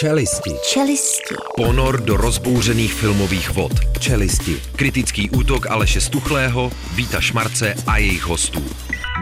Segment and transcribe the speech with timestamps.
[0.00, 0.50] Čelisti.
[0.72, 1.34] Čelisti.
[1.56, 3.72] Ponor do rozbouřených filmových vod.
[4.00, 4.62] Čelisti.
[4.76, 8.64] Kritický útok Aleše Stuchlého, Víta Šmarce a jejich hostů.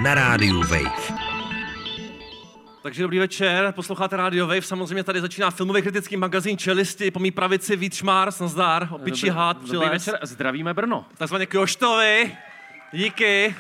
[0.03, 1.13] Na rádiu Wave.
[2.83, 7.31] Takže dobrý večer, posloucháte Radio Wave, samozřejmě tady začíná filmový kritický magazín Čelisti, po mý
[7.31, 9.91] pravici Vít Šmars, nazdar, opičí hád, Dobrý přiles.
[9.91, 11.05] večer, zdravíme Brno.
[11.17, 12.37] Takzvaně Kjoštovi,
[12.93, 13.55] díky.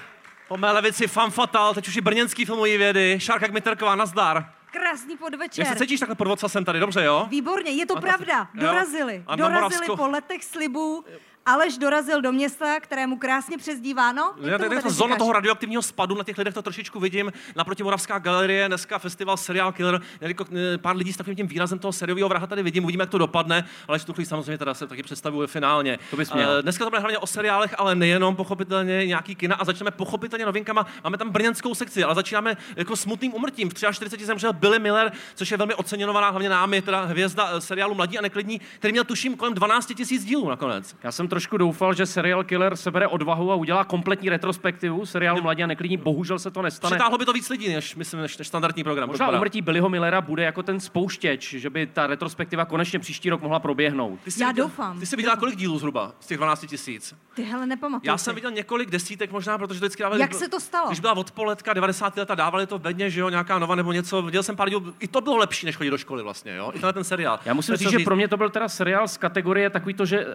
[0.48, 4.52] Po mé levici Fan Fatal, teď už i brněnský filmový vědy, Šárka Kmiterková, nazdar.
[4.73, 5.64] Krásný podvečer.
[5.66, 7.27] Jak se cítíš takhle pod jsem tady, dobře jo?
[7.30, 8.48] Výborně, je to pravda.
[8.55, 8.61] jo.
[8.61, 9.24] Dorazili.
[9.29, 11.05] Na Dorazili Moravsko- po letech slibů.
[11.46, 14.34] Aleš dorazil do města, kterému krásně přezdíváno.
[14.41, 17.32] Já tady ta zóna toho radioaktivního spadu, na těch lidech to trošičku vidím.
[17.56, 20.01] Naproti Moravská galerie, dneska festival Serial Killer.
[20.20, 23.10] Jako, eh, pár lidí s takovým tím výrazem toho seriového vraha tady vidím, uvidíme, jak
[23.10, 25.98] to dopadne, ale v tu chvíli samozřejmě teda se taky představuje finálně.
[26.10, 26.51] To bys měl.
[26.59, 30.46] Eh, Dneska to bude hlavně o seriálech, ale nejenom pochopitelně nějaký kina a začneme pochopitelně
[30.46, 30.87] novinkama.
[31.04, 33.70] Máme tam brněnskou sekci, ale začínáme jako smutným umrtím.
[33.70, 37.95] V 43 zemřel Billy Miller, což je velmi oceňovaná hlavně námi, teda hvězda eh, seriálu
[37.95, 40.96] Mladí a neklidní, který měl tuším kolem 12 000 dílů nakonec.
[41.02, 45.65] Já jsem trošku doufal, že serial Killer sebere odvahu a udělá kompletní retrospektivu seriálu Mladí
[45.65, 45.97] a neklidní.
[45.97, 46.97] Bohužel se to nestane.
[46.97, 49.09] Přitáhlo by to víc lidí, než, myslím, než, než standardní program.
[49.09, 53.43] Možná umrtí Billyho Millera bude jako ten spouštěč, že by ta retrospektiva konečně příští rok
[53.43, 54.21] mohla proběhnout.
[54.25, 55.01] Ty jsi Já viděl, doufám.
[55.01, 57.15] Ty jsi viděla kolik dílů zhruba z těch 12 tisíc?
[57.35, 58.10] Ty hele, nepamatuju.
[58.13, 60.21] Já jsem viděl několik desítek možná, protože to vždycky dávali.
[60.21, 60.88] Jak se to stalo?
[60.88, 62.16] Když byla odpoledka, 90.
[62.16, 64.22] leta, dávali to v bedně, že jo, nějaká nova nebo něco.
[64.22, 66.69] Viděl jsem pár dílů, i to bylo lepší, než chodit do školy vlastně, jo.
[66.71, 67.38] I tenhle ten seriál.
[67.44, 70.06] Já musím říct, co že pro mě to byl teda seriál z kategorie takový to,
[70.06, 70.33] že uh,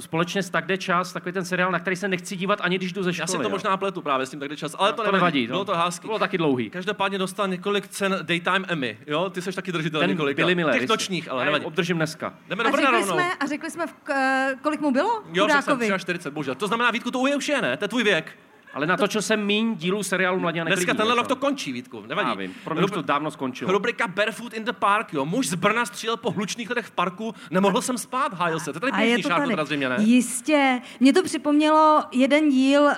[0.00, 2.92] společně s Tak jde čas, takový ten seriál, na který se nechci dívat ani když
[2.92, 3.22] jdu ze školy.
[3.22, 3.48] Já si to jo.
[3.48, 5.46] možná pletu právě s tím, tak jde čas, ale No, to, to nevadí.
[5.46, 5.72] Bylo to.
[6.00, 6.70] To bylo taky dlouhý.
[6.70, 9.30] Každopádně dostal několik cen Daytime Emmy, jo?
[9.30, 10.36] Ty jsi taky držitel Ten několik.
[10.36, 10.72] Billy Miller.
[10.74, 10.92] Těch jistě.
[10.92, 11.64] nočních, ale nevadí.
[11.64, 12.34] Obdržím dneska.
[12.48, 15.22] Jdeme A řekli, jsme, a řekli jsme, v, k- kolik mu bylo?
[15.32, 16.00] Jo, řekl jsem Chudákovi.
[16.00, 16.54] 40, bohužel.
[16.54, 17.76] To znamená, Vítku, to už je, ne?
[17.76, 18.38] To je tvůj věk.
[18.74, 20.64] Ale natočil jsem míň dílů seriálu Mladí a.
[20.64, 21.46] Dneska tenhle rok to jako.
[21.46, 22.28] končí, Vítku, nevadí.
[22.28, 23.72] Já vím, pro mě už to dávno skončilo.
[23.72, 25.24] Rubrika Barefoot in the Park, jo.
[25.24, 28.72] Muž z Brna střílel po hlučných lidech v parku, nemohl jsem spát, hájil se.
[28.72, 29.52] To je tady A je to šárku, tady.
[29.52, 29.96] teda zřejmě, ne?
[30.00, 30.80] Jistě.
[31.00, 32.90] Mně to připomnělo jeden díl uh,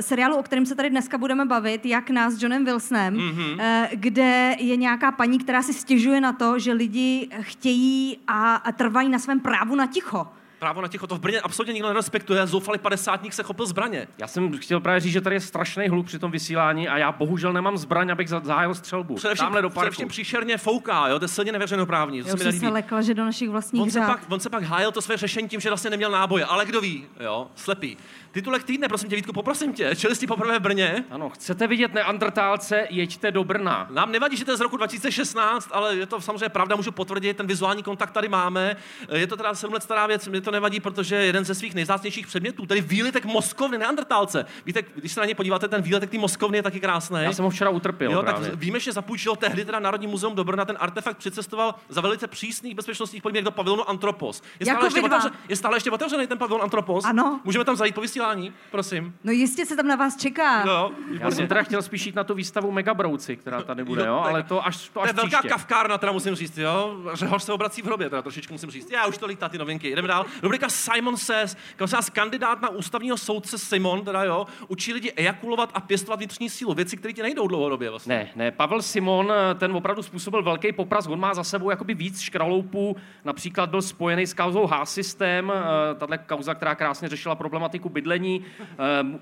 [0.00, 3.28] seriálu, o kterém se tady dneska budeme bavit, jak nás s Johnem Wilsonem, Mhm.
[3.30, 3.52] mm-hmm.
[3.54, 8.72] uh, kde je nějaká paní, která si stěžuje na to, že lidi chtějí a, a
[8.72, 10.26] trvají na svém právu na ticho.
[10.66, 12.46] Právo na ticho to v Brně absolutně nikdo nerespektuje.
[12.46, 14.08] Zoufalý padesátník se chopil zbraně.
[14.18, 17.12] Já jsem chtěl právě říct, že tady je strašný hluk při tom vysílání a já
[17.12, 19.14] bohužel nemám zbraň, abych za- zahájil střelbu.
[19.14, 19.80] Především, Tamhle do parku.
[19.80, 22.22] především příšerně fouká, jo, to je silně neveřejnoprávní.
[22.22, 24.06] To Já se už mi jsem se lekla, že do našich vlastních On se, řád.
[24.08, 26.80] pak, on se pak hájil to své řešení tím, že vlastně neměl náboje, ale kdo
[26.80, 27.96] ví, jo, slepý.
[28.32, 31.04] Titulek týdne, prosím tě, Vítku, poprosím tě, čelisti poprvé v Brně.
[31.10, 33.86] Ano, chcete vidět neandrtálce, jeďte do Brna.
[33.90, 37.36] Nám nevadí, že to je z roku 2016, ale je to samozřejmě pravda, můžu potvrdit,
[37.36, 38.76] ten vizuální kontakt tady máme.
[39.12, 42.26] Je to teda 7 let stará věc, mě to nevadí, protože jeden ze svých nejzácnějších
[42.26, 44.44] předmětů, tedy výletek moskovny, neandrtálce.
[44.66, 47.18] Víte, když se na ně podíváte, ten výletek té moskovny je taky krásný.
[47.22, 50.44] Já jsem ho včera utrpěl Jo, tak víme, že zapůjčilo tehdy teda Národní muzeum do
[50.44, 54.42] Brna, ten artefakt přicestoval za velice přísných bezpečnostních podmínek do pavilonu Antropos.
[54.60, 55.16] Je Jako stále, ještě vy dva.
[55.18, 57.04] otevře, je stále ještě otevřený ten pavilon Antropos?
[57.04, 57.40] Ano.
[57.44, 59.14] Můžeme tam zajít po vysílání, prosím.
[59.24, 60.64] No jistě se tam na vás čeká.
[60.64, 60.90] No,
[61.20, 64.30] Já jsem teda chtěl spíš jít na tu výstavu Megabrouci, která tady bude, jo, tak-
[64.32, 65.48] ale to až, to To až je velká příště.
[65.48, 66.96] kavkárna, teda musím říct, jo.
[67.14, 68.90] Řehoř se obrací v hrobě, teda trošičku musím říct.
[68.90, 69.90] Já už to lítá ty novinky.
[69.96, 70.26] Jdeme dál.
[70.42, 75.12] Rubrika Simon Says, kam se nás kandidát na ústavního soudce Simon, teda jo, učí lidi
[75.16, 76.74] ejakulovat a pěstovat vnitřní sílu.
[76.74, 78.14] Věci, které ti nejdou dlouhodobě vlastně.
[78.14, 82.20] Ne, ne, Pavel Simon, ten opravdu způsobil velký popras, on má za sebou jakoby víc
[82.20, 85.52] škraloupů, například byl spojený s kauzou H-System,
[85.98, 88.74] tahle kauza, která krásně řešila problematiku bydlení, eh,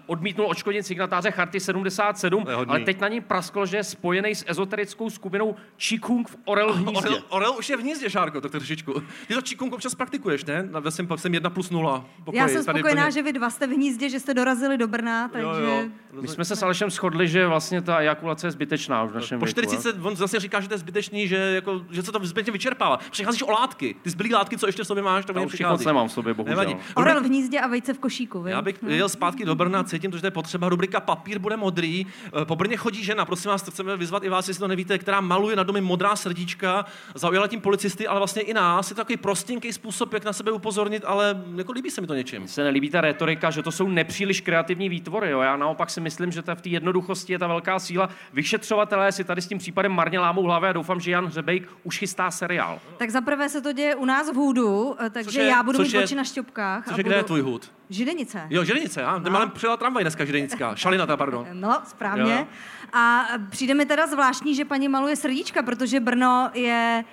[0.06, 2.70] odmítnul odškodnit signatáře Charty 77, To je hodný.
[2.70, 6.76] ale teď na ní prasklo, že je spojený s ezoterickou skupinou Čikung v Orel v
[6.76, 7.08] hnízdě.
[7.08, 9.02] Orel, Orel už je v hnízdě, Šárko, tak trošičku.
[9.28, 10.62] Ty to číkung občas praktikuješ, ne?
[10.62, 12.04] Na- Ve svém jsem 1 plus 0.
[12.24, 13.12] Pokoji, Já jsem tady spokojená, plně.
[13.12, 15.46] že vy dva jste v hnízdě, že jste dorazili do Brna, takže...
[15.46, 15.82] Jo, jo.
[16.20, 19.40] My jsme se s Alešem shodli, že vlastně ta ejakulace je zbytečná už v našem
[19.40, 19.64] Po věku, jo.
[19.66, 22.98] 40 on zase říká, že to je zbytečný, že, jako, že se to zbytečně vyčerpává.
[23.10, 25.72] Přicházíš o látky, ty zbylé látky, co ještě v sobě máš, už jich přichází.
[25.72, 26.56] moc nemám v sobě, bohužel.
[26.56, 26.76] Nevadí.
[26.94, 28.50] Orel v hnízdě a vejce v košíku, vy?
[28.50, 30.68] Já bych jel zpátky do Brna, cítím to, že to je potřeba.
[30.68, 32.06] Rubrika Papír bude modrý.
[32.42, 34.98] Eh, Po Brně chodí žena, prosím vás, to chceme vyzvat i vás, jestli to nevíte,
[34.98, 36.84] která maluje na domy modrá srdíčka.
[37.14, 38.90] Zaujala tím policisty, ale vlastně i nás.
[38.90, 42.14] Je to takový prostinký způsob, jak na sebe upozornit, ale jako líbí se mi to
[42.14, 42.48] něčím.
[42.48, 45.30] Se nelíbí ta retorika, že to jsou nepříliš kreativní výtvory.
[45.30, 45.40] Jo?
[45.40, 48.08] Já naopak si myslím, že ta v té jednoduchosti je ta velká síla.
[48.32, 51.98] Vyšetřovatelé si tady s tím případem marně lámou hlavy a doufám, že Jan Hřebejk už
[51.98, 52.80] chystá seriál.
[52.96, 55.78] Tak zaprvé se to děje u nás v Hůdu, eh, takže Což je- já budu
[55.78, 56.84] mít je- oči na šťopkách.
[56.84, 57.26] Což a je kde je budu...
[57.26, 57.72] tvůj hud?
[57.90, 58.46] Židenice.
[58.50, 59.18] Jo, želenice, já.
[59.18, 59.30] No.
[59.30, 60.74] Malem přijela tramvaj dneska židenická.
[60.76, 61.46] Šalinata, pardon.
[61.52, 62.32] No, správně.
[62.32, 62.46] Jo.
[62.92, 67.04] A přijde mi teda zvláštní, že paní maluje srdíčka, protože Brno je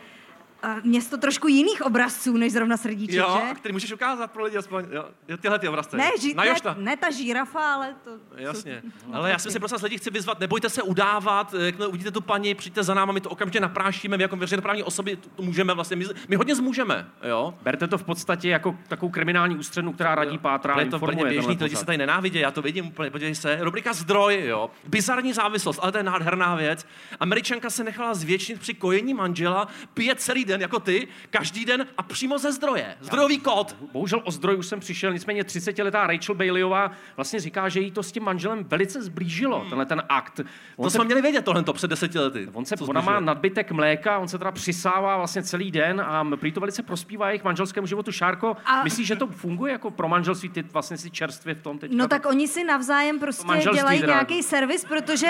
[0.84, 3.56] město trošku jiných obrazců, než zrovna srdíček, Jo, že?
[3.56, 4.86] který můžeš ukázat pro lidi aspoň.
[4.92, 5.98] Jo, jo tyhle ty obrazce.
[5.98, 6.75] Ne, ži, Na ne, Jošta.
[6.80, 8.12] ne ta žírafa, ale to...
[8.38, 8.81] Jasně.
[9.13, 12.12] Ale já jsem si prosím vás lidi chci vyzvat, nebojte se udávat, eh, jakmile uvidíte
[12.12, 15.44] tu paní, přijďte za náma, my to okamžitě naprášíme, my jako veřejnoprávní osoby to, to
[15.44, 17.54] můžeme vlastně, my, my hodně zmůžeme, jo.
[17.62, 21.30] Berte to v podstatě jako takovou kriminální ústřednu, která radí, pátrá, je to úplně informuje.
[21.31, 21.86] běžný, tenhle ty lidi se pořad.
[21.86, 23.57] tady nenávidí, já to vidím úplně, podívej se.
[23.62, 24.69] Rubrika Zdroj, jo.
[24.88, 26.86] Bizarní závislost, ale to je nádherná věc.
[27.19, 29.68] Američanka se nechala zvětšnit při kojení manžela,
[30.51, 32.95] den jako ty, každý den a přímo ze zdroje.
[33.01, 33.75] Zdrojový kód.
[33.92, 38.03] Bohužel o zdroj už jsem přišel, nicméně 30-letá Rachel Baileyová vlastně říká, že jí to
[38.03, 39.69] s tím manželem velice zblížilo, hmm.
[39.69, 40.39] tenhle ten akt.
[40.75, 42.48] On To se, jsme měli vědět tohle před deseti lety.
[42.53, 46.51] on se ona má nadbytek mléka, on se teda přisává vlastně celý den a prý
[46.51, 48.12] to velice prospívá jejich manželskému životu.
[48.12, 48.83] Šárko, a...
[48.83, 51.92] Myslíš, že to funguje jako pro manželství, ty vlastně si čerstvě v tom teď?
[51.92, 55.27] No tak oni si navzájem prostě dělají nějaký servis, protože,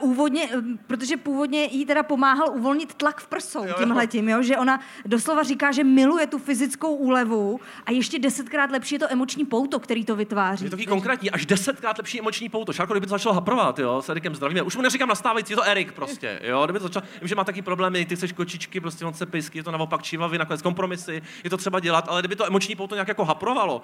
[0.00, 4.42] uh, úvodně, uh, protože původně jí teda pomáhal uvolnit tlak v prsou tímhletím, jo?
[4.42, 9.12] že ona doslova říká, že miluje tu fyzickou úlevu a ještě desetkrát lepší je to
[9.12, 10.64] emoční pouto, který to vytváří.
[10.64, 12.72] Je to takový konkrétní, až desetkrát lepší emoční pouto.
[12.72, 14.66] Šárko, kdyby to začal haprovat, jo, s Erikem zdravím.
[14.66, 17.44] Už mu neříkám nastávající, je to Erik prostě, jo, kdyby to začal, vím, že má
[17.44, 21.22] taky problémy, ty chceš kočičky, prostě on se pisky, je to naopak čívavý, nakonec kompromisy,
[21.44, 23.82] je to třeba dělat, ale kdyby to emoční pouto nějak jako haprovalo,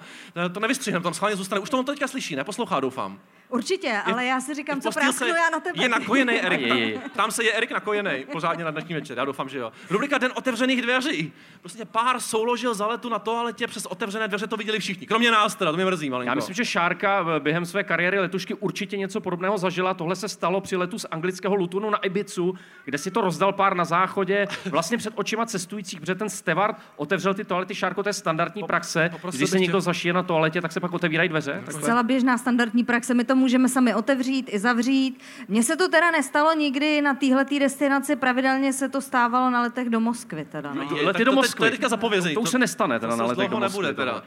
[0.53, 1.59] to- nevystřihneme, tam schválně zůstane.
[1.61, 2.43] Už to on teďka slyší, ne?
[2.43, 3.19] Poslouchá, doufám.
[3.49, 5.83] Určitě, ale já si říkám, Je co prásknu já na tebe.
[5.83, 6.61] Je nakojený Erik.
[6.61, 6.99] Je, je, je.
[7.15, 9.71] Tam se je Erik nakojený, pořádně na dnešní večer, já doufám, že jo.
[9.89, 11.33] Rubrika Den otevřených dveří.
[11.61, 15.07] Prostě pár souložil za letu na toaletě přes otevřené dveře, to viděli všichni.
[15.07, 16.29] Kromě nás teda, to mě mrzí malinko.
[16.31, 19.93] Já myslím, že Šárka v- během své kariéry letušky určitě něco podobného zažila.
[19.93, 22.53] Tohle se stalo při letu z anglického Lutonu na Ibizu,
[22.85, 27.33] kde si to rozdal pár na záchodě, vlastně před očima cestujících, protože ten stevard otevřel
[27.33, 27.75] ty toalety.
[27.75, 29.09] Šárko, to je standardní praxe.
[29.11, 31.61] poprosil Když se někdo tě- zašije na toaletě, tak se pak otevírají dveře.
[31.65, 31.81] Takhle.
[31.81, 35.19] Zcela běžná standardní praxe, my to můžeme sami otevřít i zavřít.
[35.47, 39.89] Mně se to teda nestalo nikdy na téhletý destinaci, pravidelně se to stávalo na letech
[39.89, 40.73] do Moskvy teda.
[40.73, 40.81] No.
[40.81, 41.57] Je, Lety tak do to, Moskvy.
[41.59, 42.33] To je teďka zapovězený.
[42.33, 44.13] To už se nestane teda to na letech do Moskvy, nebude tohle.
[44.13, 44.23] teda.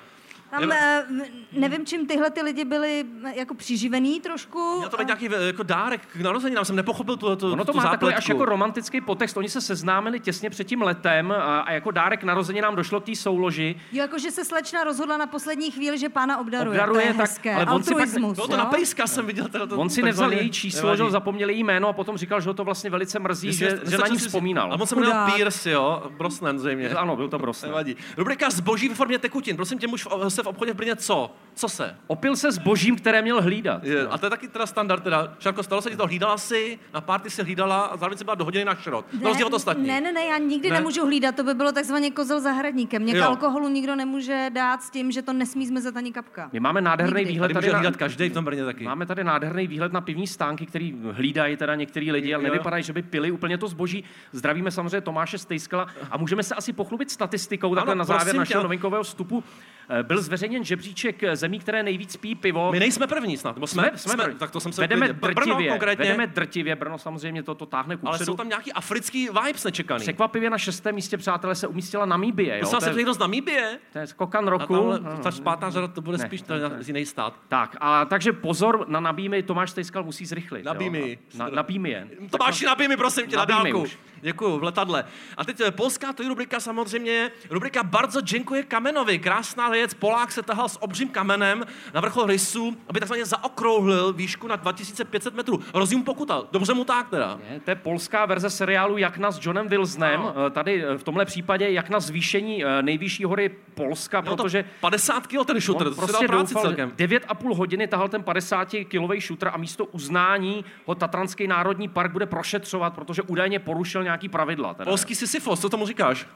[0.61, 1.05] Tam eh,
[1.53, 3.05] nevím, čím tyhle ty lidi byli
[3.35, 4.77] jako přiživený trošku.
[4.79, 7.73] Měl to být nějaký eh, jako dárek k narozeninám, jsem nepochopil tu, tu, Ono to
[7.73, 8.19] tu má takový zápletku.
[8.19, 9.37] až jako romantický podtext.
[9.37, 13.17] Oni se seznámili těsně před tím letem a, a jako dárek narozeninám došlo k té
[13.17, 13.75] souloži.
[13.93, 16.81] Jo, jako že se slečna rozhodla na poslední chvíli, že pána obdaruje.
[16.81, 17.55] Obdaruje, to je tak- hezké.
[17.55, 19.49] ale on si pak Bylo to na pejska, jsem viděl.
[19.49, 20.97] Teda to, On si nevzal její číslo, Nevadí.
[20.97, 23.61] že ho zapomněl její jméno a potom říkal, že ho to vlastně velice mrzí, Jestli-
[23.67, 24.73] že, že to na ní vzpomínal.
[24.73, 25.31] A on se jmenoval.
[25.33, 26.03] Pierce, jo?
[26.19, 26.89] Brosnan zřejmě.
[26.89, 27.71] Ano, byl to Brosnan.
[27.71, 27.97] Nevadí.
[28.17, 29.57] Rubrika zboží ve formě tekutin.
[29.57, 31.35] Prosím tě, muž v- se v obchodě v Brně co?
[31.55, 31.97] Co se?
[32.07, 33.85] Opil se zbožím, které měl hlídat.
[33.85, 35.03] Je, a to je taky teda standard.
[35.05, 35.35] Teda.
[35.39, 38.35] Šarko, stalo se ti to, hlídala si, na párty si hlídala a zároveň si byla
[38.35, 39.07] dohoděný na šrot.
[39.13, 39.87] Na rozdíl od ostatních.
[39.87, 40.75] Ne, ne, ne, já nikdy Ne?
[40.75, 40.81] ne?
[40.81, 43.03] nemůžu hlídat, to by bylo takzvaně kozel zahradníkem.
[43.03, 43.23] Mě Jo.
[43.25, 46.51] k alkoholu nikdo nemůže dát s tím, že to nesmí zmizet ani kapka.
[46.53, 47.33] My máme nádherný Nikdy.
[47.33, 48.85] výhled Tady tady může na, hlídat každý v tom Brně taky.
[48.85, 52.93] Máme tady nádherný výhled na pivní stánky, který hlídají teda některý lidi, ale nevypadají, že
[52.93, 54.05] by pili úplně to zboží.
[54.33, 58.63] Zdravíme samozřejmě Tomáše Stejskala a můžeme se asi pochlubit statistikou takhle Ano, na závěr našeho
[58.63, 59.45] novinkového vstupu.
[59.89, 62.73] Eh, Byl zveřejněn žebříček zemí, které nejvíc pí pivo.
[62.73, 65.57] My nejsme první snad, nebo jsme, jsme, jsme tak to jsem se vedeme drtivě, Brno
[65.69, 68.25] konkrétně, vedeme drtivě, Brno samozřejmě to, to táhne ale kupředu.
[68.25, 70.01] jsou tam nějaký africký vibes nečekaný.
[70.03, 72.53] Překvapivě na šestém místě, přátelé, se umístila Namíbie.
[72.61, 72.67] To Jo?
[72.67, 73.79] se To se je, někdo z Namíbie?
[73.93, 74.75] to je skokan roku.
[74.75, 77.35] tamhle, No, ta zpátná řada, to bude Ne, spíš ne, to je- jiný stát.
[77.49, 80.67] Tak, a takže pozor na Nabími, Tomáš Stejskal musí zrychlit.
[80.91, 81.19] Mi.
[81.35, 82.09] Na, nabij mi je.
[82.31, 83.79] Tomáši, nabij mi, prosím tě, na dálku.
[83.83, 83.99] už.
[84.21, 85.05] Děkuju, v letadle.
[85.37, 89.19] A teď eh, polská, to je rubrika samozřejmě, rubrika Bardzo děkuje Kamenovi.
[89.19, 91.65] Krásná věc, Polák se tahal s obřím kamenem
[91.95, 95.61] na vrchol rysu, aby takzvaně zaokrouhlil výšku na 2500 metrů.
[95.75, 97.39] Hrozí mu pokuta, dobře mu tak teda.
[97.51, 100.21] Je, To je polská verze seriálu Jakna s Johnem Wilsonem.
[100.21, 100.35] Ano.
[100.47, 104.69] Eh, Tady eh, v tomhle případě Jakna zvýšení eh, nejvyšší hory Polska, Měl protože to
[104.81, 106.91] 50 kg ten on to prostě dal práci celkem.
[106.91, 112.95] 9,5 hodiny tahal ten 50-kilový šutr a místo uznání ho Tatranský národní park bude prošetřovat,
[112.95, 114.75] protože údajně porušil nějaký pravidla.
[114.75, 114.91] Teda.
[114.91, 116.27] Polský Sisyfos, co tomu říkáš?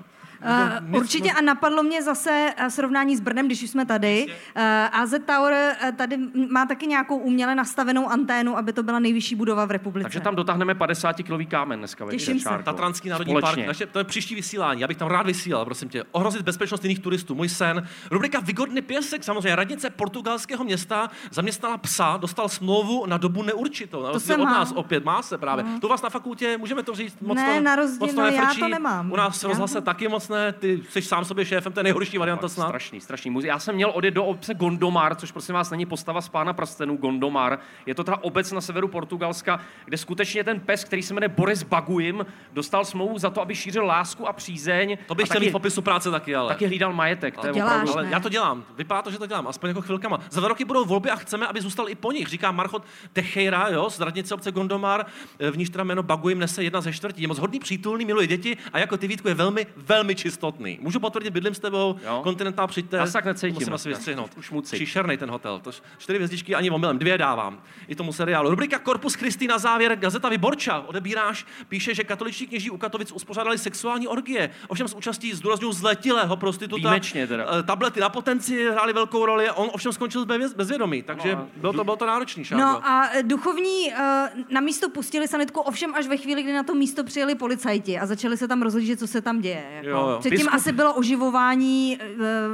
[0.90, 4.26] Uh, určitě a napadlo mě zase uh, srovnání s Brnem, když už jsme tady.
[4.57, 4.62] Uh,
[5.00, 6.19] AZ Tower uh, tady
[6.50, 10.02] má taky nějakou uměle nastavenou anténu, aby to byla nejvyšší budova v republice.
[10.05, 12.19] Takže tam dotáhneme 50-kilový kámen dneska večer.
[12.19, 12.49] Těším se.
[12.64, 13.49] Tatranský národní Společně.
[13.64, 16.05] park, naše, to je příští vysílání, já bych tam rád vysílal, prosím tě.
[16.12, 17.88] Ohrozit bezpečnost jiných turistů, můj sen.
[18.11, 19.57] Rubrika Vygodný pěsek, samozřejmě.
[19.57, 24.02] Radnice portugalského města zaměstnala psa, dostal smlouvu na dobu neurčitou.
[24.02, 24.55] Na rozdíl od mám.
[24.55, 25.64] nás opět, má se právě.
[25.81, 28.21] To u vás na fakultě, můžeme to říct, moc Ne, to, na rozdíl- moc to
[28.21, 29.12] no, já to nemám.
[29.12, 31.85] U nás v rozhlase to- taky moc ne, ty jsi sám sobě šéfem, to je
[31.85, 32.66] nejhorší varianta snad.
[32.68, 33.30] Strašný, strašný.
[33.30, 36.52] Muzi- Já jsem měl odjet do obce Gondomar, což prosím vás není postava z pána
[36.52, 37.59] prstenů, Gondomar.
[37.87, 41.62] Je to teda obec na severu Portugalska, kde skutečně ten pes, který se jmenuje Boris
[41.62, 44.99] Baguim, dostal smlouvu za to, aby šířil lásku a přízeň.
[45.06, 46.49] To bych chtěl mít v popisu práce taky, ale.
[46.49, 47.38] taky hlídal majetek.
[47.38, 47.92] To je děláš, opravdu?
[47.99, 48.64] Ale já to dělám.
[48.76, 50.21] Vypadá to, že to dělám, aspoň jako chvilkama.
[50.30, 52.28] Za dva roky budou volby a chceme, aby zůstal i po nich.
[52.28, 55.06] Říká Marchot Techejra, jo, z radnice obce Gondomar,
[55.50, 57.23] v níž teda jméno Baguim nese jedna ze čtvrtí.
[57.23, 60.79] Je moc hodný, přítulný, miluje děti a jako ty Vítku je velmi, velmi čistotný.
[60.83, 62.21] Můžu potvrdit, bydlím s tebou, Jo.
[62.23, 62.97] kontinentál přijďte.
[62.97, 63.75] Já se tak necítím Musím dneska.
[63.75, 64.31] asi vystřihnout.
[64.39, 64.77] Už mu cít.
[64.77, 65.61] Příšerný ten hotel.
[65.61, 67.63] To čtyři hvězdičky ani omylem, dvě dávám.
[67.89, 68.51] I tomu seriálu.
[68.51, 69.97] Rubrika Corpus Christi na závěr.
[69.97, 70.81] Gazeta Vyborča.
[70.87, 74.51] Odebíráš, píše, že katoličtí kněží u Katovic uspořádali sexuální orgie.
[74.69, 76.77] Ovšem s účastí zdůrazňují zletilého prostituta.
[76.89, 77.47] Výjimečně teda.
[77.59, 79.51] Eh, Tablety na potenci hrály velkou roli.
[79.51, 82.45] On ovšem skončil bez, bezvědomí, takže No bylo to, bylo to náročný.
[82.45, 82.63] Šárko.
[82.65, 86.63] No a eh, duchovní eh, na místo pustili sanitku, ovšem až ve chvíli, kdy na
[86.63, 89.65] to místo přijeli policajti a začali se tam rozhlížet, co se tam děje.
[89.77, 89.89] Jako.
[89.89, 90.19] Jo, jo.
[90.19, 91.99] Předtím Biskup- asi bylo oživování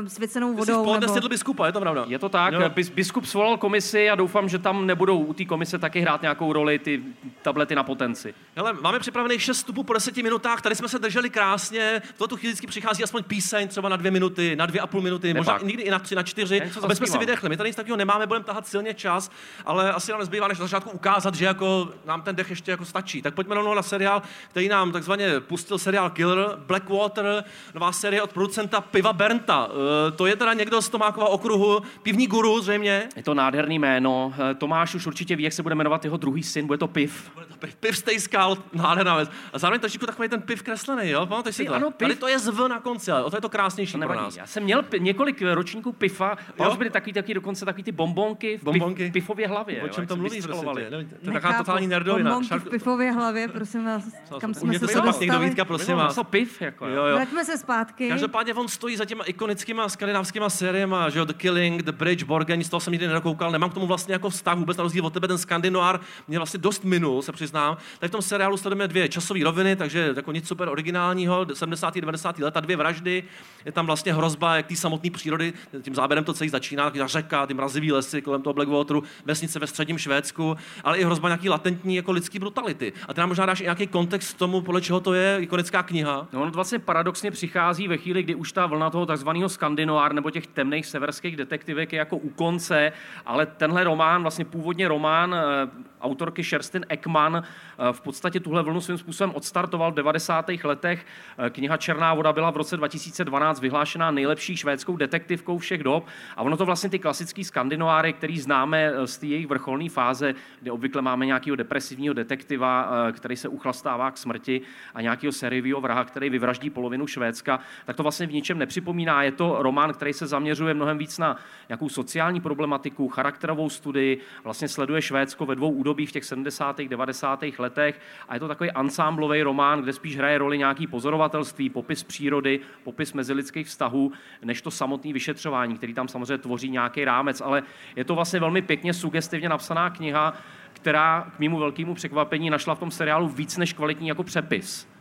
[0.03, 0.85] uh, svěcenou Ty jsi v vodou.
[0.85, 1.29] poledne Nebo...
[1.29, 2.05] biskupa, je to pravda?
[2.09, 2.69] Je to tak, Jo.
[2.69, 6.53] Bis, biskup svolal komisi a doufám, že tam nebudou u té komise taky hrát nějakou
[6.53, 7.03] roli ty
[7.43, 8.35] tablety na potenci.
[8.57, 12.37] Hele, máme připravených 6 vstupů po 10 minutách, tady jsme se drželi krásně, v tuto
[12.37, 15.53] chvíli vždycky přichází aspoň píseň, třeba na dvě minuty, na dvě a půl minuty, možná
[15.53, 15.63] tak.
[15.63, 17.49] i někdy i na tři, na čtyři, aby jsme si vydechli.
[17.49, 19.31] My tady nic takového nemáme, budeme tahat silně čas,
[19.65, 22.85] ale asi nám nezbývá, než na začátku ukázat, že jako nám ten dech ještě jako
[22.85, 23.23] stačí.
[23.23, 27.42] Tak pojďme rovnou na seriál, který nám takzvaně pustil seriál Killer, Blackwater,
[27.75, 29.67] nová série od producenta Piva Bernta.
[29.67, 29.73] Uh,
[30.17, 33.09] to je teda někdo z Tomákova okruhu, pivní guru zřejmě.
[33.17, 34.35] Je to nádherný jméno.
[34.51, 37.31] Eh, Tomáš už určitě ví, jak se bude jmenovat jeho druhý syn, bude to Piv.
[37.35, 39.31] Bude to Piv, piv Stay Skull, nádherná věc.
[39.53, 41.27] A zároveň trošičku takový ten piv kreslený, jo?
[41.27, 41.75] Pamatuješ si to?
[41.75, 42.09] ano, piv.
[42.09, 44.37] Tady to je zv na konci, ale o to je to krásnější To pro nás.
[44.37, 47.93] Já jsem měl pi- několik ročníků pifa, a už byly takový, takový dokonce takový ty
[47.93, 49.05] bombonky v Bombonky?
[49.05, 49.83] Pif, pifově hlavě.
[49.83, 50.91] O jo, čem jak to mluvíš, prosím tě?
[51.25, 52.31] To je taková totální nerdovina.
[52.31, 54.03] Bombonky v pifově hlavě, prosím vás,
[54.41, 55.27] kam jsme se dostali.
[55.31, 56.15] dovídka, prosím vás.
[56.15, 56.87] to piv, jako.
[56.87, 57.19] Jo, jo.
[57.33, 58.09] Vraťme se zpátky.
[58.09, 62.65] Každopádně on stojí za těma ikonickýma skandinávskýma sériemi, že jo, The Killing, The Bridge, Borgen,
[62.65, 65.13] z toho jsem nikdy nedokoukal, nemám k tomu vlastně jako vztah vůbec na rozdíl od
[65.13, 67.77] tebe, ten skandinoár mě vlastně dost minul, se přiznám.
[67.99, 71.95] Tak v tom seriálu sledujeme dvě časové roviny, takže jako nic super originálního, 70.
[71.95, 72.39] 90.
[72.39, 73.25] let, a dvě vraždy,
[73.65, 77.47] je tam vlastně hrozba jak té samotné přírody, tím záběrem to celý začíná, ta řeka,
[77.47, 81.97] ty mrazivý lesy kolem toho Blackwateru, vesnice ve středním Švédsku, ale i hrozba nějaký latentní
[81.97, 82.93] jako lidský brutality.
[83.09, 85.83] A ty nám možná dáš i nějaký kontext k tomu, podle čeho to je ikonická
[85.83, 86.29] kniha.
[86.33, 86.79] No, ono to vlastně
[87.23, 91.37] paradoxně přichází ve chvíli, kdy už ta vlna toho takzvaného skandinoár nebo těch temných severských
[91.37, 92.93] detektivek je jako u konce,
[93.27, 95.71] ale tenhle román, vlastně původně román eh,
[96.03, 100.65] autorky Sherstin Ekman, eh, v podstatě tuhle vlnu svým způsobem odstartoval v 90.
[100.65, 101.07] letech.
[101.39, 106.07] Eh, Kniha Černá voda byla v roce 2012 vyhlášená nejlepší švédskou detektivkou všech dob
[106.37, 110.35] a ono to vlastně ty klasické skandinoáry, který známe eh, z té jejich vrcholné fáze,
[110.61, 114.61] kde obvykle máme nějakého depresivního detektiva, který se uchlastává k smrti
[114.95, 119.23] a nějakého sériového vraha, který vyvraždí polovinu Švédska, tak to vlastně v ničem nepřipomíná.
[119.23, 121.37] Je to román, který se zaměřuje mnohem víc na
[121.69, 126.81] nějakou sociální problematiku, charakterovou studii, vlastně sleduje Švédsko ve dvou v těch 70.
[126.81, 127.45] 90.
[127.59, 132.61] letech a je to takový ansámblový román, kde spíš hraje roli nějaký pozorovatelství, popis přírody,
[132.85, 134.13] popis mezilidských vztahů,
[134.45, 137.63] než to samotné vyšetřování, který tam samozřejmě tvoří nějaký rámec, ale
[137.97, 140.35] je to vlastně velmi pěkně sugestivně napsaná kniha,
[140.73, 144.92] která k mému velkému překvapení našla v tom seriálu víc než kvalitní jako přepis.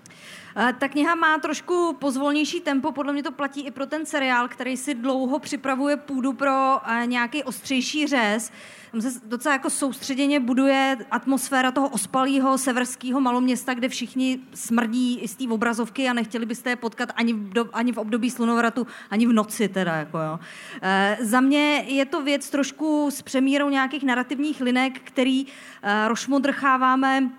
[0.55, 4.47] Eh, Ta kniha má trošku pozvolnější tempo, podle mě to platí i pro ten seriál,
[4.47, 8.51] který si dlouho připravuje půdu pro eh, nějaký ostřejší řez.
[8.91, 15.27] Tam se docela jako soustředěně buduje atmosféra toho ospalého severského maloměsta, kde všichni smrdí i
[15.27, 18.87] z té obrazovky a nechtěli byste je potkat ani v, do, ani v období slunovratu,
[19.09, 19.95] ani v noci teda.
[19.95, 20.39] Jako jo.
[20.81, 25.45] E, za mě je to věc trošku s přemírou nějakých narrativních linek, který
[25.81, 27.29] e, rošmodrcháváme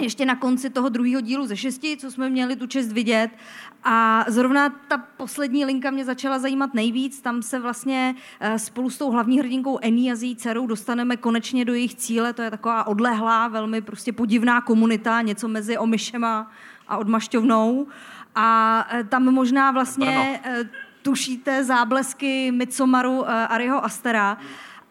[0.00, 3.30] ještě na konci toho druhého dílu ze šesti, co jsme měli tu čest vidět.
[3.84, 7.20] A zrovna ta poslední linka mě začala zajímat nejvíc.
[7.20, 11.16] Tam se vlastně eh, spolu s tou hlavní hrdinkou Ení a s její dcerou dostaneme
[11.16, 12.32] konečně do jejich cíle.
[12.32, 16.50] To je taková odlehlá, velmi prostě podivná komunita, něco mezi Omyšema
[16.88, 17.86] a Odmašťovnou.
[18.34, 20.64] A eh, tam možná vlastně eh,
[21.02, 24.38] tušíte záblesky Midsomaru eh, Ariho Astera,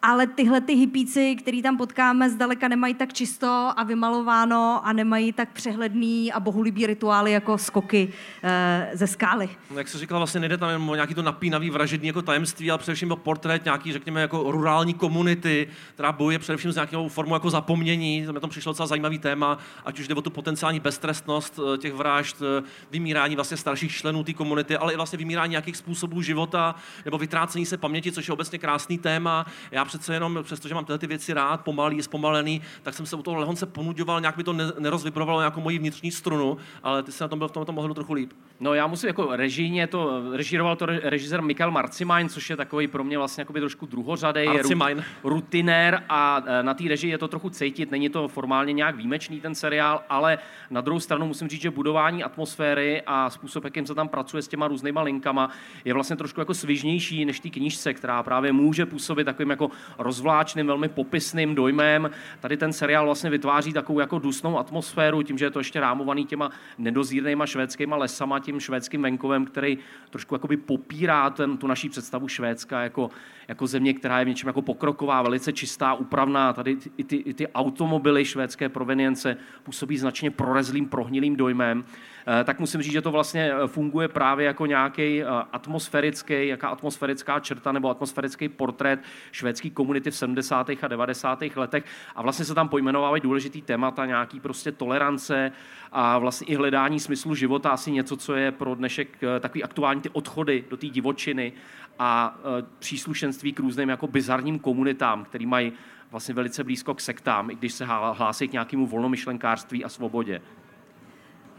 [0.02, 5.32] ale tyhle ty hypíci, který tam potkáme, zdaleka nemají tak čisto a vymalováno a nemají
[5.32, 9.48] tak přehledný a bohulibý rituály jako skoky e, ze skály.
[9.70, 12.70] No, jak jsi říkal, vlastně nejde tam jen o nějaký to napínavý vražední jako tajemství,
[12.70, 17.34] ale především o portrét nějaký, řekněme, jako rurální komunity, která bojuje především s nějakou formou
[17.34, 18.26] jako zapomnění.
[18.26, 21.78] To mi to přišlo docela zajímavý téma, ať už jde o tu potenciální beztrestnost eh,
[21.78, 26.22] těch vražd, eh, vymírání vlastně starších členů té komunity, ale i vlastně vymírání nějakých způsobů
[26.22, 29.46] života nebo vytrácení se paměti, což je obecně krásný téma.
[29.70, 33.22] Já přece jenom, přestože mám tyhle ty věci rád, pomalý, zpomalený, tak jsem se u
[33.22, 37.24] toho lehonce ponuďoval, nějak mi to ne- nerozvibrovalo nějakou moji vnitřní strunu, ale ty se
[37.24, 38.32] na tom byl v tomto mohl trochu líp.
[38.60, 42.88] No já musím jako režijně to, režíroval to re- režisér Michael Marcimajn, což je takový
[42.88, 44.98] pro mě vlastně jakoby trošku druhořadej, Marcimajn.
[44.98, 48.96] ru- rutinér a e, na té režii je to trochu cítit, není to formálně nějak
[48.96, 50.38] výjimečný ten seriál, ale
[50.70, 54.48] na druhou stranu musím říct, že budování atmosféry a způsob, jakým se tam pracuje s
[54.48, 55.50] těma různýma linkama,
[55.84, 60.66] je vlastně trošku jako svižnější než té knížce, která právě může působit takovým jako rozvláčným,
[60.66, 62.10] velmi popisným dojmem.
[62.40, 66.26] Tady ten seriál vlastně vytváří takovou jako dusnou atmosféru, tím, že je to ještě rámovaný
[66.26, 69.78] těma nedozírnýma švédskýma lesama, tím švédským venkovem, který
[70.10, 73.10] trošku jakoby popírá ten, tu naší představu Švédska jako,
[73.48, 76.52] jako země, která je v něčem jako pokroková, velice čistá, upravná.
[76.52, 81.84] Tady i ty, i ty automobily švédské provenience působí značně prorezlým, prohnilým dojmem.
[82.26, 86.68] Eh, tak musím říct, že to vlastně eh, funguje právě jako nějaký eh, atmosférický, jaká
[86.68, 89.00] atmosférická čerta nebo atmosférický portrét
[89.32, 90.70] švédské komunity v 70.
[90.82, 91.42] a 90.
[91.56, 91.84] letech.
[92.16, 95.52] A vlastně se tam pojmenovávají důležitý témata, nějaký prostě tolerance
[95.92, 100.08] a vlastně i hledání smyslu života, asi něco, co je pro dnešek takový aktuální ty
[100.08, 101.52] odchody do té divočiny
[101.98, 102.38] a
[102.78, 105.72] příslušenství k různým jako bizarním komunitám, který mají
[106.10, 110.42] vlastně velice blízko k sektám, i když se hlásí k nějakému volnomyšlenkářství a svobodě.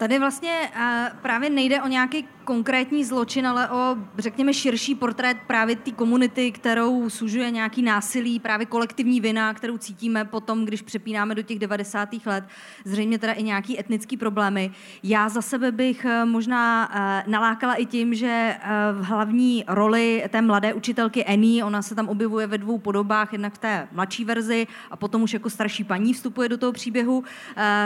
[0.03, 5.75] Tady vlastně uh, právě nejde o nějaký konkrétní zločin, ale o, řekněme, širší portrét právě
[5.75, 11.41] té komunity, kterou sužuje nějaký násilí, právě kolektivní vina, kterou cítíme potom, když přepínáme do
[11.41, 12.10] těch 90.
[12.25, 12.43] let,
[12.86, 14.72] zřejmě teda i nějaký etnický problémy.
[15.03, 18.55] Já za sebe bych uh, možná uh, nalákala i tím, že
[18.93, 23.53] v hlavní roli té mladé učitelky Annie, ona se tam objevuje ve dvou podobách, jednak
[23.53, 27.24] v té mladší verzi a potom už jako starší paní vstupuje do toho příběhu,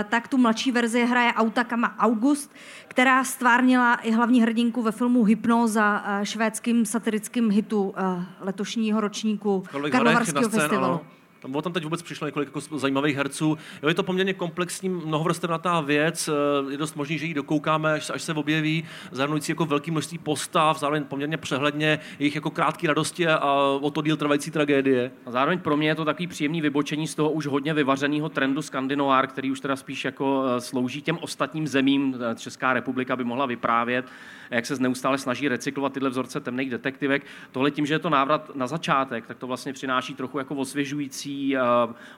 [0.09, 2.51] tak tu mladší verzi hraje Autakama August,
[2.87, 9.63] která stvárnila i hlavní hrdinku ve filmu Hypnoza, eh, švédským satirickým hitu eh, letošního ročníku
[9.91, 10.85] Karlovarského festivalu.
[10.85, 11.16] Ano.
[11.39, 13.57] Tam bylo tam teď vůbec přišlo několik jako zajímavých herců.
[13.83, 18.09] Jo, je to poměrně komplexní, mnohovrstevnatá věc, eh, je dost možný, že ji dokoukáme, až,
[18.09, 23.27] až se objeví, zahrnující jako velký množství postav, zároveň poměrně přehledně jejich jako krátké radosti
[23.27, 25.11] a o to díl trvající tragédie.
[25.25, 28.61] A zároveň pro mě je to takový příjemný vybočení z toho už hodně vyvařeného trendu
[28.61, 32.15] skandinoár, který už teda spíš jako slouží těm ostatním zemím.
[32.35, 34.05] Česká republika by mohla vyprávět
[34.51, 37.25] jak se neustále snaží recyklovat tyhle vzorce temných detektivek.
[37.51, 41.55] Tohle tím, že je to návrat na začátek, tak to vlastně přináší trochu jako osvěžující,
[41.57, 41.61] uh,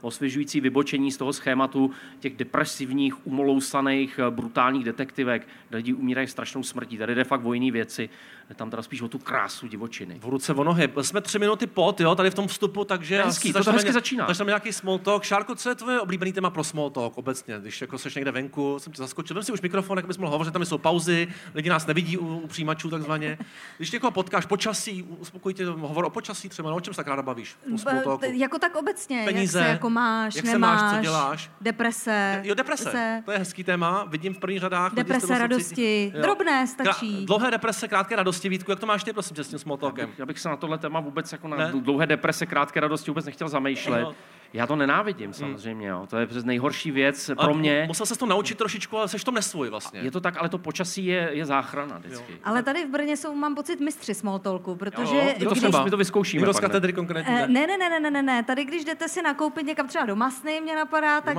[0.01, 6.63] osvěžující vybočení z toho schématu těch depresivních, umolousaných, uh, brutálních detektivek, kde lidi umírají strašnou
[6.63, 6.97] smrtí.
[6.97, 8.09] Tady jde fakt o jiné věci
[8.55, 10.19] tam teda spíš o tu krásu divočiny.
[10.19, 10.89] V ruce o nohy.
[11.01, 13.23] Jsme tři minuty pod, jo, tady v tom vstupu, takže...
[13.23, 14.25] Hezký, to, to hezky začíná.
[14.25, 15.23] Takže tam nějaký small talk.
[15.23, 17.55] Šárko, co je tvoje oblíbený téma pro small talk obecně?
[17.59, 19.33] Když jako seš někde venku, jsem tě zaskočil.
[19.33, 22.37] Vem si už mikrofon, jak bys mohl hovořit, tam jsou pauzy, lidi nás nevidí u,
[22.37, 23.37] u přijímačů takzvaně.
[23.77, 27.07] Když někoho potkáš počasí, uspokoj tě hovor o počasí třeba, no, o čem se tak
[27.07, 27.55] ráda bavíš?
[28.33, 31.51] Jako tak obecně, Peníze, jak se jako máš, jak nemáš, se máš, co děláš.
[31.61, 32.41] Deprese.
[32.43, 33.21] Jo, deprese, se.
[33.25, 34.93] to je hezký téma, vidím v prvních řadách.
[34.93, 37.25] Deprese, radosti, drobné stačí.
[37.25, 40.09] Dlouhé deprese, krátké radosti, Vítku, jak to máš ty, prosím tě, s tím smalltalkem.
[40.17, 41.71] Já bych se na tohle téma vůbec jako na ne?
[41.79, 44.01] dlouhé deprese, krátké radosti vůbec nechtěl zamýšlet.
[44.01, 44.15] No.
[44.53, 46.07] Já to nenávidím samozřejmě, jo.
[46.09, 47.85] to je přes nejhorší věc pro mě.
[47.87, 49.99] Musel se to naučit trošičku, ale seš to nesvůj vlastně.
[49.99, 52.31] Je to tak, ale to počasí je, je záchrana vždycky.
[52.31, 52.39] Jo.
[52.43, 55.15] Ale tady v Brně jsou, mám pocit, mistři smalltalku, protože...
[55.15, 55.63] Jo, to, když...
[55.83, 56.43] my to vyzkoušíme.
[56.43, 57.33] Kdo z katedry konkrétně?
[57.33, 60.15] Uh, ne, ne, ne, ne, ne, ne, tady když jdete si nakoupit někam třeba do
[60.15, 61.37] Masny, mě napadá, tak